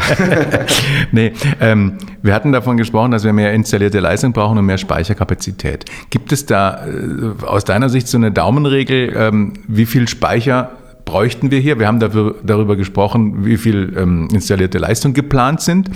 nee, 1.11 1.33
ähm, 1.59 1.97
wir 2.21 2.33
hatten 2.33 2.53
davon 2.53 2.77
gesprochen, 2.77 3.11
dass 3.11 3.25
wir 3.25 3.33
mehr 3.33 3.51
installierte 3.53 3.99
Leistung 3.99 4.31
brauchen 4.31 4.57
und 4.57 4.65
mehr 4.65 4.77
Speicherkapazität. 4.77 5.83
Gibt 6.11 6.31
es 6.31 6.45
da 6.45 6.87
äh, 6.87 7.45
aus 7.45 7.65
deiner 7.65 7.89
Sicht 7.89 8.07
so 8.07 8.17
eine 8.17 8.31
Daumenregel, 8.31 9.13
ähm, 9.17 9.53
wie 9.67 9.85
viel 9.85 10.07
Speicher 10.07 10.71
bräuchten 11.03 11.51
wir 11.51 11.59
hier? 11.59 11.77
Wir 11.77 11.87
haben 11.87 11.99
dafür, 11.99 12.35
darüber 12.41 12.77
gesprochen, 12.77 13.45
wie 13.45 13.57
viel 13.57 13.97
ähm, 13.97 14.29
installierte 14.31 14.77
Leistung 14.77 15.13
geplant 15.13 15.59
sind, 15.59 15.91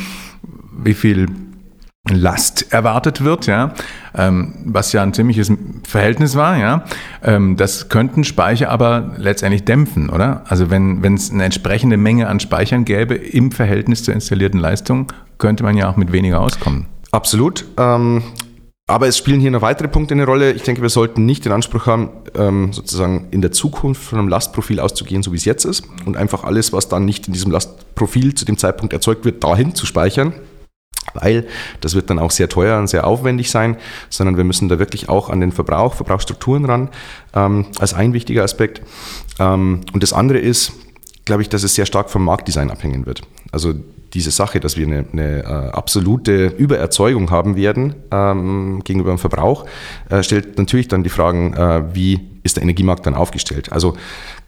wie 0.84 0.94
viel 0.94 1.28
Last 2.08 2.72
erwartet 2.72 3.24
wird, 3.24 3.46
ja, 3.46 3.74
ähm, 4.16 4.56
was 4.66 4.94
ja 4.94 5.04
ein 5.04 5.14
ziemliches 5.14 5.52
Verhältnis 5.88 6.36
war, 6.36 6.58
ja. 6.58 6.86
Ähm, 7.24 7.58
das 7.58 7.90
könnten 7.90 8.24
Speicher 8.24 8.70
aber 8.70 9.14
letztendlich 9.18 9.66
dämpfen, 9.66 10.10
oder? 10.10 10.44
Also 10.48 10.72
wenn 10.72 11.04
es 11.14 11.30
eine 11.30 11.44
entsprechende 11.44 11.98
Menge 11.98 12.28
an 12.28 12.40
Speichern 12.40 12.86
gäbe 12.86 13.16
im 13.16 13.52
Verhältnis 13.52 14.04
zur 14.04 14.14
installierten 14.14 14.60
Leistung, 14.60 15.12
könnte 15.38 15.64
man 15.64 15.76
ja 15.76 15.90
auch 15.90 15.98
mit 15.98 16.12
weniger 16.12 16.40
auskommen. 16.40 16.88
Absolut. 17.12 17.66
Ähm, 17.78 18.24
aber 18.88 19.08
es 19.08 19.18
spielen 19.18 19.40
hier 19.40 19.52
noch 19.52 19.62
weitere 19.62 19.88
Punkte 19.88 20.16
eine 20.16 20.26
Rolle. 20.26 20.54
Ich 20.54 20.64
denke, 20.64 20.82
wir 20.82 20.90
sollten 20.90 21.26
nicht 21.26 21.46
den 21.46 21.52
Anspruch 21.52 21.86
haben, 21.86 22.10
ähm, 22.36 22.74
sozusagen 22.74 23.28
in 23.32 23.42
der 23.42 23.52
Zukunft 23.52 24.02
von 24.02 24.20
einem 24.20 24.30
Lastprofil 24.30 24.80
auszugehen, 24.80 25.22
so 25.22 25.32
wie 25.32 25.38
es 25.38 25.46
jetzt 25.46 25.66
ist, 25.66 25.84
und 26.06 26.18
einfach 26.18 26.44
alles, 26.44 26.74
was 26.74 26.88
dann 26.88 27.06
nicht 27.06 27.28
in 27.28 27.34
diesem 27.34 27.52
Lastprofil 27.52 28.34
zu 28.34 28.46
dem 28.46 28.58
Zeitpunkt 28.58 28.94
erzeugt 28.94 29.26
wird, 29.26 29.44
dahin 29.44 29.76
zu 29.76 29.86
speichern 29.86 30.34
weil 31.14 31.48
das 31.82 31.96
wird 31.96 32.10
dann 32.10 32.20
auch 32.20 32.32
sehr 32.32 32.50
teuer 32.50 32.78
und 32.80 32.88
sehr 32.88 33.06
aufwendig 33.06 33.52
sein, 33.52 33.78
sondern 34.10 34.38
wir 34.38 34.44
müssen 34.44 34.70
da 34.70 34.80
wirklich 34.80 35.10
auch 35.10 35.30
an 35.30 35.40
den 35.40 35.52
Verbrauch, 35.52 35.94
Verbrauchsstrukturen 35.96 36.66
ran, 36.66 36.90
ähm, 37.34 37.68
als 37.80 37.94
ein 37.94 38.14
wichtiger 38.14 38.44
Aspekt. 38.44 38.82
Ähm, 39.40 39.82
und 39.94 40.04
das 40.04 40.14
andere 40.14 40.40
ist, 40.40 40.74
glaube 41.26 41.42
ich, 41.42 41.50
dass 41.50 41.64
es 41.64 41.76
sehr 41.76 41.86
stark 41.86 42.10
vom 42.10 42.26
Marktdesign 42.26 42.72
abhängen 42.72 43.06
wird. 43.06 43.22
Also 43.52 43.74
diese 44.14 44.32
Sache, 44.32 44.60
dass 44.60 44.78
wir 44.78 44.88
eine, 44.88 45.06
eine 45.12 45.44
äh, 45.44 45.46
absolute 45.46 46.48
Übererzeugung 46.48 47.30
haben 47.32 47.56
werden 47.56 47.96
ähm, 48.12 48.82
gegenüber 48.84 49.12
dem 49.12 49.20
Verbrauch, 49.20 49.66
äh, 50.10 50.24
stellt 50.24 50.58
natürlich 50.58 50.88
dann 50.88 51.04
die 51.04 51.10
Fragen, 51.10 51.54
äh, 51.54 51.84
wie 51.94 52.20
ist 52.44 52.56
der 52.56 52.64
Energiemarkt 52.64 53.06
dann 53.06 53.16
aufgestellt? 53.16 53.72
Also 53.72 53.96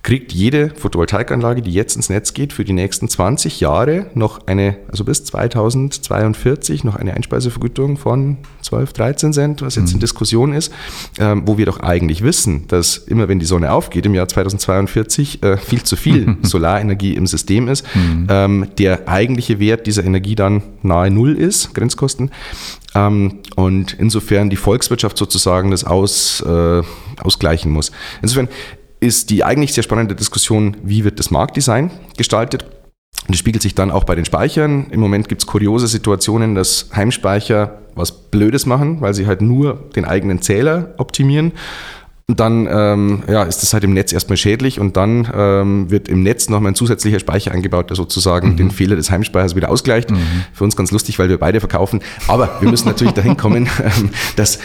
kriegt 0.03 0.34
jede 0.34 0.70
Photovoltaikanlage, 0.70 1.62
die 1.62 1.72
jetzt 1.72 1.96
ins 1.96 2.10
Netz 2.10 2.34
geht, 2.34 2.53
für 2.53 2.65
die 2.65 2.74
nächsten 2.74 3.08
20 3.08 3.60
Jahre 3.60 4.08
noch 4.15 4.48
eine, 4.48 4.77
also 4.88 5.03
bis 5.03 5.24
2042 5.25 6.84
noch 6.84 6.96
eine 6.96 7.13
Einspeisevergütung 7.13 7.98
von 7.98 8.38
12, 8.63 8.93
13 8.93 9.34
Cent, 9.34 9.62
was 9.62 9.75
jetzt 9.75 9.89
mhm. 9.89 9.96
in 9.96 10.00
Diskussion 10.00 10.53
ist, 10.53 10.74
ähm, 11.20 11.43
wo 11.46 11.58
wir 11.58 11.67
doch 11.67 11.79
eigentlich 11.81 12.24
wissen, 12.24 12.67
dass 12.67 12.98
immer 12.98 13.27
wenn 13.27 13.39
die 13.39 13.46
Sonne 13.46 13.72
aufgeht 13.72 14.05
im 14.05 14.15
Jahr 14.15 14.27
2042 14.27 15.43
äh, 15.43 15.58
viel 15.58 15.84
zu 15.84 15.96
viel 15.96 16.38
Solarenergie 16.41 17.15
im 17.15 17.27
System 17.27 17.67
ist, 17.67 17.86
mhm. 17.96 18.27
ähm, 18.29 18.67
der 18.79 19.08
eigentliche 19.08 19.60
Wert 19.60 19.86
dieser 19.86 20.03
Energie 20.03 20.36
dann 20.36 20.63
nahe 20.81 21.12
Null 21.12 21.36
ist, 21.36 21.75
Grenzkosten. 21.75 22.31
Ähm, 22.96 23.39
und 23.55 23.93
insofern 23.93 24.50
die 24.50 24.55
Volkswirtschaft 24.55 25.17
sozusagen 25.17 25.72
das 25.72 25.84
aus, 25.84 26.41
äh, 26.41 26.81
ausgleichen 27.22 27.72
muss. 27.72 27.91
Insofern 28.22 28.50
ist 29.01 29.29
die 29.29 29.43
eigentlich 29.43 29.74
sehr 29.74 29.84
spannende 29.84 30.15
Diskussion, 30.15 30.77
wie 30.84 31.03
wird 31.03 31.20
das 31.20 31.31
Marktdesign 31.31 31.91
gestaltet. 32.17 32.63
Und 32.63 33.31
das 33.31 33.39
spiegelt 33.39 33.62
sich 33.62 33.75
dann 33.75 33.91
auch 33.91 34.05
bei 34.05 34.15
den 34.15 34.25
Speichern. 34.25 34.88
Im 34.91 35.01
Moment 35.01 35.27
gibt 35.27 35.41
es 35.41 35.48
kuriose 35.48 35.88
Situationen, 35.88 36.55
dass 36.55 36.89
Heimspeicher 36.96 37.81
was 37.96 38.29
Blödes 38.29 38.65
machen, 38.65 39.01
weil 39.01 39.13
sie 39.13 39.27
halt 39.27 39.41
nur 39.41 39.89
den 39.96 40.05
eigenen 40.05 40.41
Zähler 40.41 40.93
optimieren 40.98 41.51
dann 42.36 42.67
ähm, 42.72 43.24
ja, 43.27 43.43
ist 43.43 43.62
das 43.62 43.74
halt 43.74 43.84
im 43.84 43.93
Netz 43.93 44.13
erstmal 44.13 44.38
schädlich 44.38 44.79
und 44.79 44.98
dann 44.98 45.29
ähm, 45.34 45.89
wird 45.89 46.08
im 46.08 46.24
Netz 46.24 46.50
nochmal 46.50 46.72
ein 46.72 46.75
zusätzlicher 46.75 47.20
Speicher 47.20 47.51
eingebaut, 47.51 47.89
der 47.89 47.98
sozusagen 47.98 48.51
mhm. 48.51 48.58
den 48.58 48.72
Fehler 48.72 48.96
des 48.96 49.12
Heimspeichers 49.12 49.55
wieder 49.55 49.70
ausgleicht. 49.70 50.12
Mhm. 50.12 50.17
Für 50.53 50.63
uns 50.63 50.75
ganz 50.75 50.91
lustig, 50.91 51.20
weil 51.20 51.29
wir 51.29 51.39
beide 51.39 51.60
verkaufen. 51.60 52.01
Aber 52.27 52.58
wir 52.60 52.70
müssen 52.70 52.88
natürlich 52.88 53.13
dahin 53.13 53.38
kommen, 53.38 53.67
ähm, 53.84 54.12
dass 54.36 54.60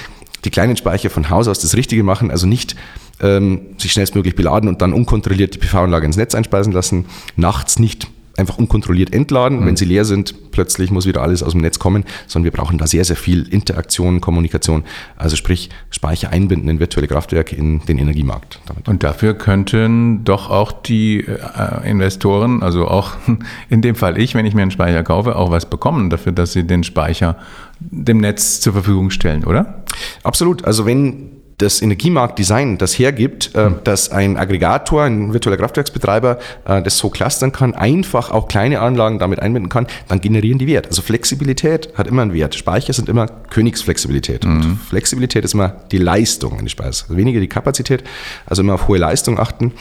die 0.44 0.50
kleinen 0.50 0.76
Speicher 0.76 1.10
von 1.10 1.30
Haus 1.30 1.48
aus 1.48 1.58
das 1.58 1.76
Richtige 1.76 2.02
machen, 2.02 2.30
also 2.30 2.46
nicht 2.46 2.76
ähm, 3.20 3.60
sich 3.78 3.92
schnellstmöglich 3.92 4.34
beladen 4.34 4.68
und 4.68 4.82
dann 4.82 4.92
unkontrolliert 4.92 5.54
die 5.54 5.58
PV-Anlage 5.58 6.06
ins 6.06 6.16
Netz 6.16 6.34
einspeisen 6.34 6.72
lassen, 6.72 7.06
nachts 7.36 7.78
nicht 7.78 8.08
einfach 8.36 8.58
unkontrolliert 8.58 9.12
entladen. 9.12 9.60
Mhm. 9.60 9.66
Wenn 9.66 9.76
sie 9.76 9.84
leer 9.84 10.04
sind, 10.04 10.52
plötzlich 10.52 10.90
muss 10.90 11.06
wieder 11.06 11.22
alles 11.22 11.42
aus 11.42 11.52
dem 11.52 11.60
Netz 11.60 11.78
kommen, 11.78 12.04
sondern 12.26 12.44
wir 12.44 12.52
brauchen 12.52 12.78
da 12.78 12.86
sehr, 12.86 13.04
sehr 13.04 13.16
viel 13.16 13.48
Interaktion, 13.48 14.20
Kommunikation. 14.20 14.84
Also 15.16 15.36
sprich, 15.36 15.70
Speicher 15.90 16.30
einbinden 16.30 16.68
in 16.68 16.80
virtuelle 16.80 17.08
Kraftwerke 17.08 17.56
in 17.56 17.80
den 17.86 17.98
Energiemarkt. 17.98 18.60
Damit. 18.66 18.88
Und 18.88 19.02
dafür 19.02 19.34
könnten 19.34 20.24
doch 20.24 20.50
auch 20.50 20.72
die 20.72 21.20
äh, 21.20 21.88
Investoren, 21.88 22.62
also 22.62 22.88
auch 22.88 23.12
in 23.68 23.82
dem 23.82 23.94
Fall 23.94 24.18
ich, 24.18 24.34
wenn 24.34 24.46
ich 24.46 24.54
mir 24.54 24.62
einen 24.62 24.70
Speicher 24.70 25.02
kaufe, 25.02 25.36
auch 25.36 25.50
was 25.50 25.66
bekommen 25.66 26.10
dafür, 26.10 26.32
dass 26.32 26.52
sie 26.52 26.64
den 26.64 26.84
Speicher 26.84 27.36
dem 27.78 28.18
Netz 28.18 28.60
zur 28.60 28.72
Verfügung 28.72 29.10
stellen, 29.10 29.44
oder? 29.44 29.84
Absolut. 30.22 30.64
Also 30.64 30.86
wenn 30.86 31.35
das 31.58 31.80
Energiemarktdesign 31.80 32.78
das 32.78 32.98
hergibt, 32.98 33.54
äh, 33.54 33.66
hm. 33.66 33.76
dass 33.84 34.10
ein 34.10 34.36
Aggregator, 34.36 35.04
ein 35.04 35.32
virtueller 35.32 35.56
Kraftwerksbetreiber 35.56 36.38
äh, 36.64 36.82
das 36.82 36.98
so 36.98 37.08
clustern 37.08 37.52
kann, 37.52 37.74
einfach 37.74 38.30
auch 38.30 38.48
kleine 38.48 38.80
Anlagen 38.80 39.18
damit 39.18 39.40
einbinden 39.40 39.68
kann, 39.68 39.86
dann 40.08 40.20
generieren 40.20 40.58
die 40.58 40.66
Wert. 40.66 40.86
Also 40.86 41.02
Flexibilität 41.02 41.90
hat 41.94 42.06
immer 42.06 42.22
einen 42.22 42.34
Wert. 42.34 42.54
Speicher 42.54 42.92
sind 42.92 43.08
immer 43.08 43.26
Königsflexibilität. 43.26 44.44
Mhm. 44.44 44.52
Und 44.52 44.78
Flexibilität 44.88 45.44
ist 45.44 45.54
immer 45.54 45.68
die 45.90 45.98
Leistung 45.98 46.58
eines 46.58 46.72
Speichers. 46.72 47.04
Also 47.04 47.16
weniger 47.16 47.40
die 47.40 47.48
Kapazität, 47.48 48.04
also 48.44 48.62
immer 48.62 48.74
auf 48.74 48.88
hohe 48.88 48.98
Leistung 48.98 49.38
achten. 49.38 49.72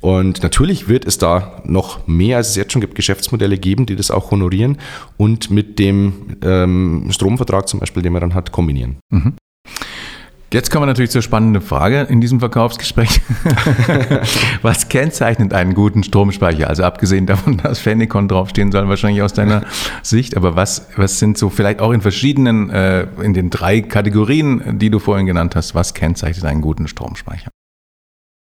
Und 0.00 0.42
natürlich 0.42 0.88
wird 0.88 1.04
es 1.04 1.18
da 1.18 1.62
noch 1.64 2.06
mehr, 2.06 2.36
als 2.36 2.50
es 2.50 2.56
jetzt 2.56 2.72
schon 2.72 2.80
gibt, 2.80 2.94
Geschäftsmodelle 2.94 3.58
geben, 3.58 3.86
die 3.86 3.96
das 3.96 4.10
auch 4.10 4.30
honorieren 4.30 4.78
und 5.16 5.50
mit 5.50 5.78
dem 5.78 6.36
ähm, 6.42 7.08
Stromvertrag 7.10 7.68
zum 7.68 7.80
Beispiel, 7.80 8.02
den 8.02 8.12
man 8.12 8.20
dann 8.20 8.34
hat, 8.34 8.52
kombinieren. 8.52 8.96
Mhm. 9.10 9.34
Jetzt 10.52 10.70
kommen 10.70 10.82
wir 10.82 10.86
natürlich 10.86 11.10
zur 11.10 11.22
spannenden 11.22 11.62
Frage 11.62 12.02
in 12.02 12.20
diesem 12.20 12.38
Verkaufsgespräch. 12.38 13.20
was 14.62 14.88
kennzeichnet 14.88 15.52
einen 15.52 15.74
guten 15.74 16.04
Stromspeicher? 16.04 16.68
Also 16.68 16.84
abgesehen 16.84 17.26
davon, 17.26 17.56
dass 17.62 17.80
Phenicon 17.80 18.28
draufstehen 18.28 18.70
soll, 18.70 18.88
wahrscheinlich 18.88 19.22
aus 19.22 19.32
deiner 19.32 19.64
Sicht. 20.02 20.36
Aber 20.36 20.54
was, 20.54 20.88
was 20.96 21.18
sind 21.18 21.38
so 21.38 21.50
vielleicht 21.50 21.80
auch 21.80 21.90
in 21.90 22.00
verschiedenen, 22.00 22.70
äh, 22.70 23.06
in 23.20 23.34
den 23.34 23.50
drei 23.50 23.80
Kategorien, 23.80 24.78
die 24.78 24.90
du 24.90 25.00
vorhin 25.00 25.26
genannt 25.26 25.56
hast, 25.56 25.74
was 25.74 25.92
kennzeichnet 25.92 26.44
einen 26.44 26.60
guten 26.60 26.86
Stromspeicher? 26.86 27.50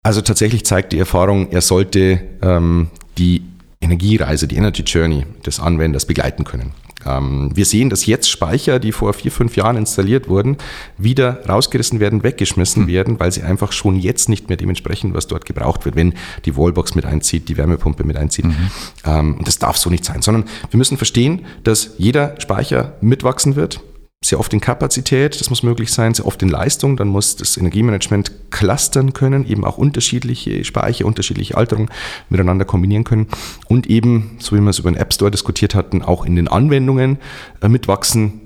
Also 0.02 0.22
tatsächlich 0.22 0.64
zeigt 0.64 0.92
die 0.92 0.98
Erfahrung, 0.98 1.50
er 1.50 1.60
sollte 1.60 2.20
ähm, 2.42 2.88
die 3.18 3.42
Energiereise, 3.80 4.48
die 4.48 4.56
Energy 4.56 4.82
Journey 4.82 5.26
des 5.44 5.60
Anwenders 5.60 6.06
begleiten 6.06 6.44
können. 6.44 6.72
Ähm, 7.06 7.50
wir 7.54 7.64
sehen, 7.64 7.90
dass 7.90 8.06
jetzt 8.06 8.30
Speicher, 8.30 8.78
die 8.78 8.92
vor 8.92 9.12
vier, 9.12 9.32
fünf 9.32 9.56
Jahren 9.56 9.76
installiert 9.76 10.28
wurden, 10.28 10.56
wieder 10.98 11.44
rausgerissen 11.48 12.00
werden, 12.00 12.22
weggeschmissen 12.22 12.84
mhm. 12.84 12.88
werden, 12.88 13.20
weil 13.20 13.32
sie 13.32 13.42
einfach 13.42 13.72
schon 13.72 13.96
jetzt 13.96 14.28
nicht 14.28 14.48
mehr 14.48 14.56
dementsprechend, 14.56 15.14
was 15.14 15.26
dort 15.26 15.44
gebraucht 15.44 15.84
wird, 15.84 15.96
wenn 15.96 16.14
die 16.44 16.56
Wallbox 16.56 16.94
mit 16.94 17.04
einzieht, 17.04 17.48
die 17.48 17.56
Wärmepumpe 17.56 18.04
mit 18.04 18.16
einzieht. 18.16 18.46
Mhm. 18.46 18.70
Ähm, 19.04 19.34
und 19.38 19.48
das 19.48 19.58
darf 19.58 19.76
so 19.76 19.90
nicht 19.90 20.04
sein, 20.04 20.22
sondern 20.22 20.44
wir 20.70 20.78
müssen 20.78 20.96
verstehen, 20.96 21.46
dass 21.64 21.94
jeder 21.98 22.40
Speicher 22.40 22.94
mitwachsen 23.00 23.56
wird 23.56 23.80
sehr 24.22 24.38
oft 24.38 24.52
in 24.52 24.60
Kapazität, 24.60 25.40
das 25.40 25.48
muss 25.48 25.62
möglich 25.62 25.90
sein, 25.90 26.12
sehr 26.12 26.26
oft 26.26 26.42
in 26.42 26.50
Leistung, 26.50 26.98
dann 26.98 27.08
muss 27.08 27.36
das 27.36 27.56
Energiemanagement 27.56 28.50
clustern 28.50 29.14
können, 29.14 29.46
eben 29.46 29.64
auch 29.64 29.78
unterschiedliche 29.78 30.62
Speicher, 30.64 31.06
unterschiedliche 31.06 31.56
Alterungen 31.56 31.88
miteinander 32.28 32.66
kombinieren 32.66 33.04
können 33.04 33.28
und 33.68 33.86
eben, 33.86 34.36
so 34.38 34.54
wie 34.54 34.60
wir 34.60 34.68
es 34.68 34.78
über 34.78 34.90
den 34.90 34.98
App 34.98 35.14
Store 35.14 35.30
diskutiert 35.30 35.74
hatten, 35.74 36.02
auch 36.02 36.26
in 36.26 36.36
den 36.36 36.48
Anwendungen 36.48 37.18
äh, 37.62 37.68
mitwachsen 37.68 38.42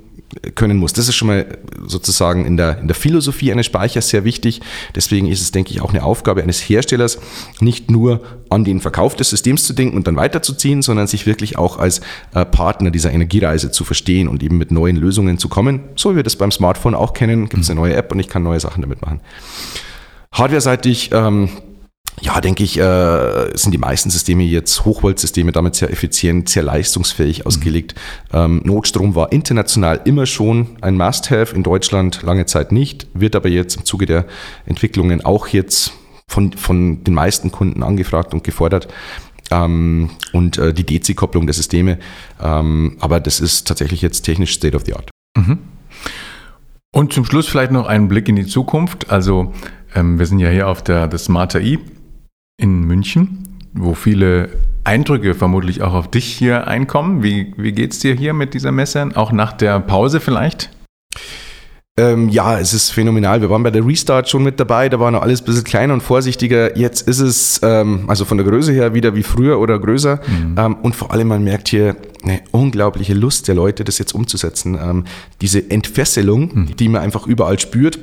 können 0.54 0.78
muss. 0.78 0.92
Das 0.92 1.08
ist 1.08 1.14
schon 1.14 1.28
mal 1.28 1.46
sozusagen 1.86 2.44
in 2.44 2.56
der, 2.56 2.78
in 2.78 2.88
der 2.88 2.94
Philosophie 2.94 3.52
eines 3.52 3.66
Speichers 3.66 4.08
sehr 4.08 4.24
wichtig. 4.24 4.60
Deswegen 4.94 5.26
ist 5.26 5.40
es, 5.40 5.52
denke 5.52 5.72
ich, 5.72 5.80
auch 5.80 5.90
eine 5.90 6.02
Aufgabe 6.02 6.42
eines 6.42 6.60
Herstellers, 6.60 7.18
nicht 7.60 7.90
nur 7.90 8.20
an 8.50 8.64
den 8.64 8.80
Verkauf 8.80 9.16
des 9.16 9.30
Systems 9.30 9.64
zu 9.64 9.72
denken 9.72 9.96
und 9.96 10.06
dann 10.06 10.16
weiterzuziehen, 10.16 10.82
sondern 10.82 11.06
sich 11.06 11.26
wirklich 11.26 11.58
auch 11.58 11.78
als 11.78 12.00
äh, 12.34 12.44
Partner 12.44 12.90
dieser 12.90 13.12
Energiereise 13.12 13.70
zu 13.70 13.84
verstehen 13.84 14.28
und 14.28 14.42
eben 14.42 14.58
mit 14.58 14.70
neuen 14.70 14.96
Lösungen 14.96 15.38
zu 15.38 15.48
kommen. 15.48 15.80
So 15.96 16.12
wie 16.12 16.16
wir 16.16 16.22
das 16.22 16.36
beim 16.36 16.50
Smartphone 16.50 16.94
auch 16.94 17.12
kennen, 17.12 17.48
gibt 17.48 17.62
es 17.62 17.70
eine 17.70 17.80
neue 17.80 17.94
App 17.94 18.12
und 18.12 18.20
ich 18.20 18.28
kann 18.28 18.42
neue 18.42 18.60
Sachen 18.60 18.82
damit 18.82 19.02
machen. 19.02 19.20
Hardware-seitig 20.32 21.10
ähm, 21.12 21.48
ja, 22.20 22.40
denke 22.40 22.62
ich, 22.62 22.78
äh, 22.78 23.56
sind 23.56 23.72
die 23.72 23.78
meisten 23.78 24.10
Systeme 24.10 24.44
jetzt 24.44 24.84
Hochvoltsysteme, 24.84 25.52
damit 25.52 25.74
sehr 25.74 25.90
effizient, 25.90 26.48
sehr 26.48 26.62
leistungsfähig 26.62 27.40
mhm. 27.40 27.46
ausgelegt. 27.46 27.94
Ähm, 28.32 28.62
Notstrom 28.64 29.14
war 29.14 29.32
international 29.32 30.00
immer 30.04 30.26
schon 30.26 30.76
ein 30.80 30.96
Must-Have, 30.96 31.54
in 31.54 31.62
Deutschland 31.62 32.22
lange 32.22 32.46
Zeit 32.46 32.72
nicht, 32.72 33.08
wird 33.14 33.36
aber 33.36 33.48
jetzt 33.48 33.76
im 33.76 33.84
Zuge 33.84 34.06
der 34.06 34.26
Entwicklungen 34.66 35.24
auch 35.24 35.48
jetzt 35.48 35.92
von, 36.28 36.52
von 36.52 37.04
den 37.04 37.14
meisten 37.14 37.50
Kunden 37.50 37.82
angefragt 37.82 38.32
und 38.32 38.44
gefordert. 38.44 38.88
Ähm, 39.50 40.10
und 40.32 40.56
äh, 40.56 40.72
die 40.72 40.86
DC-Kopplung 40.86 41.46
der 41.46 41.54
Systeme. 41.54 41.98
Ähm, 42.42 42.96
aber 43.00 43.20
das 43.20 43.40
ist 43.40 43.68
tatsächlich 43.68 44.00
jetzt 44.00 44.22
technisch 44.22 44.54
State 44.54 44.74
of 44.74 44.84
the 44.86 44.94
Art. 44.94 45.10
Mhm. 45.36 45.58
Und 46.92 47.12
zum 47.12 47.24
Schluss 47.24 47.48
vielleicht 47.48 47.72
noch 47.72 47.86
einen 47.86 48.08
Blick 48.08 48.28
in 48.28 48.36
die 48.36 48.46
Zukunft. 48.46 49.10
Also 49.10 49.52
ähm, 49.94 50.18
wir 50.18 50.26
sind 50.26 50.38
ja 50.38 50.48
hier 50.48 50.68
auf 50.68 50.82
der, 50.82 51.08
der 51.08 51.18
Smarter 51.18 51.60
E 51.60 51.78
in 52.56 52.80
München, 52.80 53.58
wo 53.72 53.94
viele 53.94 54.50
Eindrücke 54.84 55.34
vermutlich 55.34 55.82
auch 55.82 55.94
auf 55.94 56.10
dich 56.10 56.26
hier 56.26 56.66
einkommen. 56.66 57.22
Wie, 57.22 57.54
wie 57.56 57.72
geht 57.72 57.92
es 57.92 57.98
dir 57.98 58.14
hier 58.14 58.34
mit 58.34 58.54
dieser 58.54 58.72
Messe? 58.72 59.08
Auch 59.14 59.32
nach 59.32 59.52
der 59.52 59.80
Pause 59.80 60.20
vielleicht? 60.20 60.70
Ähm, 61.96 62.28
ja, 62.28 62.58
es 62.58 62.74
ist 62.74 62.90
phänomenal. 62.90 63.40
Wir 63.40 63.50
waren 63.50 63.62
bei 63.62 63.70
der 63.70 63.86
Restart 63.86 64.28
schon 64.28 64.42
mit 64.42 64.58
dabei, 64.58 64.88
da 64.88 64.98
war 64.98 65.12
noch 65.12 65.22
alles 65.22 65.42
ein 65.42 65.44
bisschen 65.44 65.62
kleiner 65.62 65.94
und 65.94 66.00
vorsichtiger. 66.00 66.76
Jetzt 66.76 67.06
ist 67.06 67.20
es 67.20 67.60
ähm, 67.62 68.04
also 68.08 68.24
von 68.24 68.36
der 68.36 68.44
Größe 68.44 68.72
her 68.72 68.94
wieder 68.94 69.14
wie 69.14 69.22
früher 69.22 69.60
oder 69.60 69.78
größer. 69.78 70.20
Mhm. 70.26 70.56
Ähm, 70.58 70.76
und 70.82 70.96
vor 70.96 71.12
allem, 71.12 71.28
man 71.28 71.44
merkt 71.44 71.68
hier 71.68 71.94
eine 72.24 72.40
unglaubliche 72.50 73.14
Lust 73.14 73.46
der 73.46 73.54
Leute, 73.54 73.84
das 73.84 73.98
jetzt 73.98 74.12
umzusetzen. 74.12 74.76
Ähm, 74.80 75.04
diese 75.40 75.70
Entfesselung, 75.70 76.50
mhm. 76.52 76.76
die 76.76 76.88
man 76.88 77.00
einfach 77.00 77.28
überall 77.28 77.60
spürt 77.60 77.98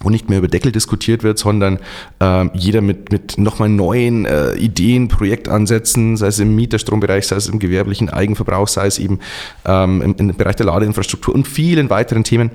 wo 0.00 0.10
nicht 0.10 0.28
mehr 0.28 0.38
über 0.38 0.48
Deckel 0.48 0.72
diskutiert 0.72 1.22
wird, 1.22 1.38
sondern 1.38 1.78
äh, 2.20 2.48
jeder 2.56 2.80
mit, 2.80 3.12
mit 3.12 3.38
nochmal 3.38 3.68
neuen 3.68 4.24
äh, 4.24 4.54
Ideen, 4.54 5.08
Projektansätzen, 5.08 6.16
sei 6.16 6.28
es 6.28 6.38
im 6.38 6.56
Mieterstrombereich, 6.56 7.26
sei 7.26 7.36
es 7.36 7.48
im 7.48 7.58
gewerblichen 7.58 8.08
Eigenverbrauch, 8.08 8.66
sei 8.66 8.86
es 8.86 8.98
eben 8.98 9.20
ähm, 9.66 10.00
im, 10.00 10.14
im, 10.16 10.36
Bereich 10.36 10.56
der 10.56 10.66
Ladeinfrastruktur 10.66 11.34
und 11.34 11.46
vielen 11.46 11.90
weiteren 11.90 12.24
Themen 12.24 12.50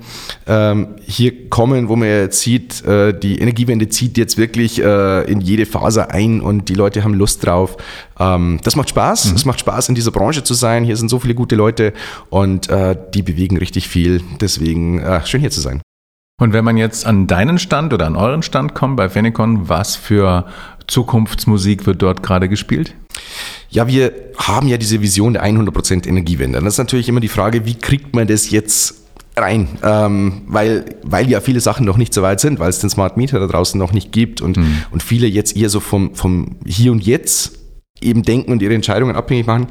ähm, 0.46 0.88
hier 1.06 1.48
kommen, 1.48 1.88
wo 1.88 1.96
man 1.96 2.08
jetzt 2.08 2.40
sieht, 2.40 2.84
äh, 2.84 3.16
die 3.16 3.38
Energiewende 3.38 3.88
zieht 3.88 4.18
jetzt 4.18 4.38
wirklich 4.38 4.82
äh, 4.82 5.30
in 5.30 5.40
jede 5.40 5.66
Faser 5.66 6.10
ein 6.10 6.40
und 6.40 6.68
die 6.68 6.74
Leute 6.74 7.04
haben 7.04 7.14
Lust 7.14 7.46
drauf. 7.46 7.76
Ähm, 8.18 8.58
das 8.64 8.74
macht 8.74 8.88
Spaß, 8.88 9.26
mhm. 9.26 9.36
es 9.36 9.44
macht 9.44 9.60
Spaß 9.60 9.88
in 9.88 9.94
dieser 9.94 10.10
Branche 10.10 10.42
zu 10.42 10.54
sein, 10.54 10.84
hier 10.84 10.96
sind 10.96 11.08
so 11.08 11.20
viele 11.20 11.34
gute 11.34 11.54
Leute 11.54 11.92
und 12.28 12.68
äh, 12.68 12.96
die 13.14 13.22
bewegen 13.22 13.56
richtig 13.56 13.88
viel, 13.88 14.22
deswegen 14.40 14.98
äh, 14.98 15.24
schön 15.24 15.40
hier 15.40 15.50
zu 15.50 15.60
sein. 15.60 15.80
Und 16.38 16.52
wenn 16.52 16.66
man 16.66 16.76
jetzt 16.76 17.06
an 17.06 17.26
deinen 17.26 17.58
Stand 17.58 17.94
oder 17.94 18.06
an 18.06 18.14
euren 18.14 18.42
Stand 18.42 18.74
kommt 18.74 18.96
bei 18.96 19.08
Phenicon, 19.08 19.70
was 19.70 19.96
für 19.96 20.44
Zukunftsmusik 20.86 21.86
wird 21.86 22.02
dort 22.02 22.22
gerade 22.22 22.50
gespielt? 22.50 22.94
Ja, 23.70 23.86
wir 23.88 24.12
haben 24.36 24.68
ja 24.68 24.76
diese 24.76 25.00
Vision 25.00 25.32
der 25.32 25.44
100% 25.44 26.06
Energiewende. 26.06 26.60
Das 26.60 26.74
ist 26.74 26.78
natürlich 26.78 27.08
immer 27.08 27.20
die 27.20 27.28
Frage, 27.28 27.64
wie 27.64 27.74
kriegt 27.74 28.14
man 28.14 28.26
das 28.26 28.50
jetzt 28.50 29.06
rein, 29.34 29.68
ähm, 29.82 30.42
weil, 30.46 30.96
weil 31.02 31.28
ja 31.28 31.40
viele 31.40 31.60
Sachen 31.60 31.86
noch 31.86 31.96
nicht 31.96 32.12
so 32.12 32.20
weit 32.20 32.40
sind, 32.40 32.58
weil 32.58 32.68
es 32.68 32.80
den 32.80 32.90
Smart 32.90 33.16
Meter 33.16 33.40
da 33.40 33.46
draußen 33.46 33.78
noch 33.78 33.92
nicht 33.92 34.12
gibt 34.12 34.42
und, 34.42 34.58
mhm. 34.58 34.82
und 34.90 35.02
viele 35.02 35.26
jetzt 35.26 35.56
eher 35.56 35.70
so 35.70 35.80
vom, 35.80 36.14
vom 36.14 36.56
Hier 36.66 36.92
und 36.92 37.04
Jetzt 37.04 37.58
eben 38.00 38.22
denken 38.22 38.52
und 38.52 38.62
ihre 38.62 38.74
Entscheidungen 38.74 39.16
abhängig 39.16 39.46
machen. 39.46 39.68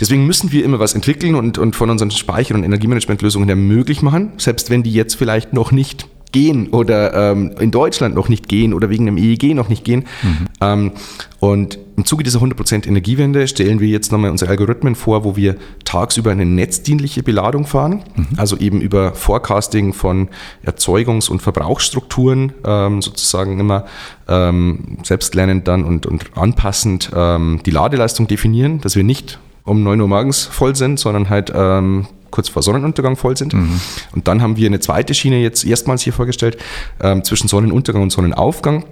Deswegen 0.00 0.26
müssen 0.26 0.52
wir 0.52 0.64
immer 0.64 0.78
was 0.78 0.94
entwickeln 0.94 1.34
und, 1.34 1.58
und 1.58 1.76
von 1.76 1.90
unseren 1.90 2.10
Speicher- 2.10 2.54
und 2.54 2.64
Energiemanagementlösungen 2.64 3.48
her 3.48 3.56
möglich 3.56 4.02
machen, 4.02 4.32
selbst 4.38 4.70
wenn 4.70 4.82
die 4.82 4.92
jetzt 4.92 5.14
vielleicht 5.14 5.52
noch 5.52 5.72
nicht 5.72 6.06
gehen 6.32 6.68
oder 6.68 7.32
ähm, 7.32 7.52
in 7.58 7.70
Deutschland 7.70 8.14
noch 8.14 8.28
nicht 8.28 8.48
gehen 8.48 8.72
oder 8.74 8.90
wegen 8.90 9.06
dem 9.06 9.16
EEG 9.16 9.54
noch 9.54 9.68
nicht 9.68 9.84
gehen. 9.84 10.04
Mhm. 10.22 10.48
Ähm, 10.60 10.92
und 11.40 11.78
im 11.96 12.04
Zuge 12.04 12.22
dieser 12.22 12.40
100% 12.40 12.86
Energiewende 12.86 13.46
stellen 13.48 13.80
wir 13.80 13.88
jetzt 13.88 14.12
nochmal 14.12 14.30
unsere 14.30 14.50
Algorithmen 14.50 14.94
vor, 14.94 15.24
wo 15.24 15.36
wir 15.36 15.56
tagsüber 15.84 16.30
eine 16.30 16.46
netzdienliche 16.46 17.22
Beladung 17.22 17.66
fahren, 17.66 18.04
mhm. 18.14 18.28
also 18.36 18.56
eben 18.56 18.80
über 18.80 19.14
Forecasting 19.14 19.92
von 19.92 20.28
Erzeugungs- 20.64 21.30
und 21.30 21.42
Verbrauchsstrukturen 21.42 22.52
ähm, 22.64 23.02
sozusagen 23.02 23.58
immer 23.58 23.84
ähm, 24.28 24.98
selbstlernend 25.02 25.66
dann 25.68 25.84
und, 25.84 26.06
und 26.06 26.36
anpassend 26.36 27.10
ähm, 27.14 27.60
die 27.66 27.70
Ladeleistung 27.70 28.26
definieren, 28.26 28.80
dass 28.80 28.96
wir 28.96 29.04
nicht 29.04 29.38
um 29.64 29.82
9 29.82 30.00
Uhr 30.00 30.08
morgens 30.08 30.44
voll 30.44 30.74
sind, 30.76 30.98
sondern 30.98 31.28
halt 31.28 31.52
ähm, 31.54 32.06
kurz 32.30 32.48
vor 32.48 32.62
Sonnenuntergang 32.62 33.16
voll 33.16 33.36
sind. 33.36 33.54
Mhm. 33.54 33.80
Und 34.12 34.28
dann 34.28 34.42
haben 34.42 34.56
wir 34.56 34.66
eine 34.66 34.80
zweite 34.80 35.14
Schiene 35.14 35.40
jetzt 35.40 35.64
erstmals 35.64 36.02
hier 36.02 36.12
vorgestellt, 36.12 36.58
ähm, 37.00 37.24
zwischen 37.24 37.48
Sonnenuntergang 37.48 38.02
und 38.02 38.10
Sonnenaufgang 38.10 38.84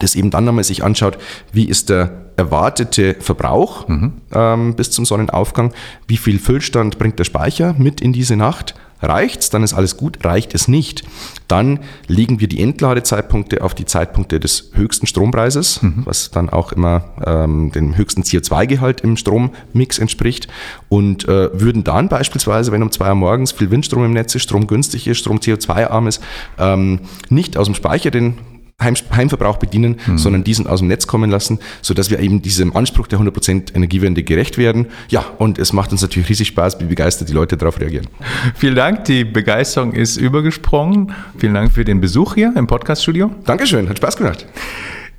das 0.00 0.14
eben 0.14 0.30
dann 0.30 0.44
nochmal 0.44 0.64
sich 0.64 0.82
anschaut, 0.82 1.18
wie 1.52 1.68
ist 1.68 1.88
der 1.88 2.24
erwartete 2.36 3.16
Verbrauch 3.20 3.86
mhm. 3.88 4.12
ähm, 4.32 4.74
bis 4.74 4.90
zum 4.90 5.04
Sonnenaufgang, 5.04 5.72
wie 6.08 6.16
viel 6.16 6.38
Füllstand 6.38 6.98
bringt 6.98 7.18
der 7.18 7.24
Speicher 7.24 7.74
mit 7.78 8.00
in 8.00 8.12
diese 8.12 8.36
Nacht, 8.36 8.74
reicht 9.04 9.42
es, 9.42 9.50
dann 9.50 9.62
ist 9.62 9.74
alles 9.74 9.96
gut, 9.96 10.24
reicht 10.24 10.54
es 10.54 10.68
nicht, 10.68 11.04
dann 11.48 11.80
legen 12.06 12.40
wir 12.40 12.48
die 12.48 12.62
Entladezeitpunkte 12.62 13.62
auf 13.62 13.74
die 13.74 13.84
Zeitpunkte 13.84 14.40
des 14.40 14.70
höchsten 14.72 15.06
Strompreises, 15.06 15.82
mhm. 15.82 16.02
was 16.04 16.30
dann 16.30 16.48
auch 16.50 16.72
immer 16.72 17.04
ähm, 17.24 17.70
dem 17.72 17.96
höchsten 17.96 18.22
CO2-Gehalt 18.22 19.02
im 19.02 19.16
Strommix 19.16 19.98
entspricht. 19.98 20.48
Und 20.88 21.28
äh, 21.28 21.50
würden 21.58 21.84
dann 21.84 22.08
beispielsweise, 22.08 22.72
wenn 22.72 22.82
um 22.82 22.90
zwei 22.90 23.08
Uhr 23.10 23.14
morgens 23.14 23.52
viel 23.52 23.70
Windstrom 23.70 24.04
im 24.04 24.12
Netz 24.12 24.34
ist, 24.34 24.44
Strom 24.44 24.66
günstig 24.66 25.06
ist, 25.06 25.18
Strom 25.18 25.38
CO2-arm 25.38 26.06
ist, 26.06 26.22
ähm, 26.58 27.00
nicht 27.28 27.56
aus 27.56 27.66
dem 27.66 27.74
Speicher 27.74 28.10
den 28.10 28.38
Heim, 28.80 28.94
Heimverbrauch 29.14 29.58
bedienen, 29.58 29.96
mhm. 30.06 30.18
sondern 30.18 30.44
diesen 30.44 30.66
aus 30.66 30.80
dem 30.80 30.88
Netz 30.88 31.06
kommen 31.06 31.30
lassen, 31.30 31.60
sodass 31.80 32.10
wir 32.10 32.18
eben 32.18 32.42
diesem 32.42 32.74
Anspruch 32.76 33.06
der 33.06 33.20
100% 33.20 33.74
Energiewende 33.74 34.22
gerecht 34.22 34.58
werden. 34.58 34.86
Ja, 35.08 35.24
und 35.38 35.58
es 35.58 35.72
macht 35.72 35.92
uns 35.92 36.02
natürlich 36.02 36.28
riesig 36.28 36.48
Spaß, 36.48 36.80
wie 36.80 36.84
begeistert 36.84 37.28
die 37.28 37.32
Leute 37.32 37.56
darauf 37.56 37.80
reagieren. 37.80 38.06
Vielen 38.54 38.74
Dank, 38.74 39.04
die 39.04 39.24
Begeisterung 39.24 39.92
ist 39.92 40.16
übergesprungen. 40.16 41.12
Vielen 41.38 41.54
Dank 41.54 41.72
für 41.72 41.84
den 41.84 42.00
Besuch 42.00 42.34
hier 42.34 42.52
im 42.56 42.66
Podcaststudio. 42.66 43.30
Dankeschön, 43.44 43.88
hat 43.88 43.98
Spaß 43.98 44.16
gemacht. 44.16 44.46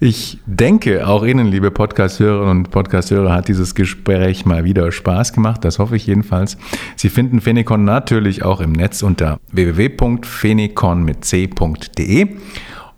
Ich 0.01 0.39
denke, 0.45 1.07
auch 1.07 1.25
Ihnen, 1.25 1.47
liebe 1.47 1.71
Podcasthörerinnen 1.71 2.57
und 2.57 2.69
Podcasthörer, 2.69 3.31
hat 3.31 3.47
dieses 3.47 3.75
Gespräch 3.75 4.45
mal 4.45 4.65
wieder 4.65 4.91
Spaß 4.91 5.31
gemacht. 5.31 5.63
Das 5.63 5.79
hoffe 5.79 5.95
ich 5.95 6.05
jedenfalls. 6.05 6.57
Sie 6.97 7.07
finden 7.07 7.39
Phonicon 7.39 7.85
natürlich 7.85 8.43
auch 8.43 8.59
im 8.59 8.73
Netz 8.73 9.03
unter 9.03 9.39
www.phonicon 9.53 11.03
mit 11.03 11.23
c.de. 11.23 12.27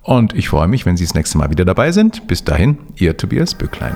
Und 0.08 0.34
ich 0.34 0.48
freue 0.48 0.70
mich, 0.70 0.86
wenn 0.86 0.96
Sie 0.96 1.04
das 1.04 1.16
nächste 1.16 1.38
Mal 1.38 1.50
wieder 1.50 1.66
dabei 1.66 1.92
sind. 1.92 2.28
Bis 2.28 2.46
dahin, 2.46 2.78
Ihr 2.96 3.18
Tobias 3.18 3.54
Bücklein. 3.54 3.94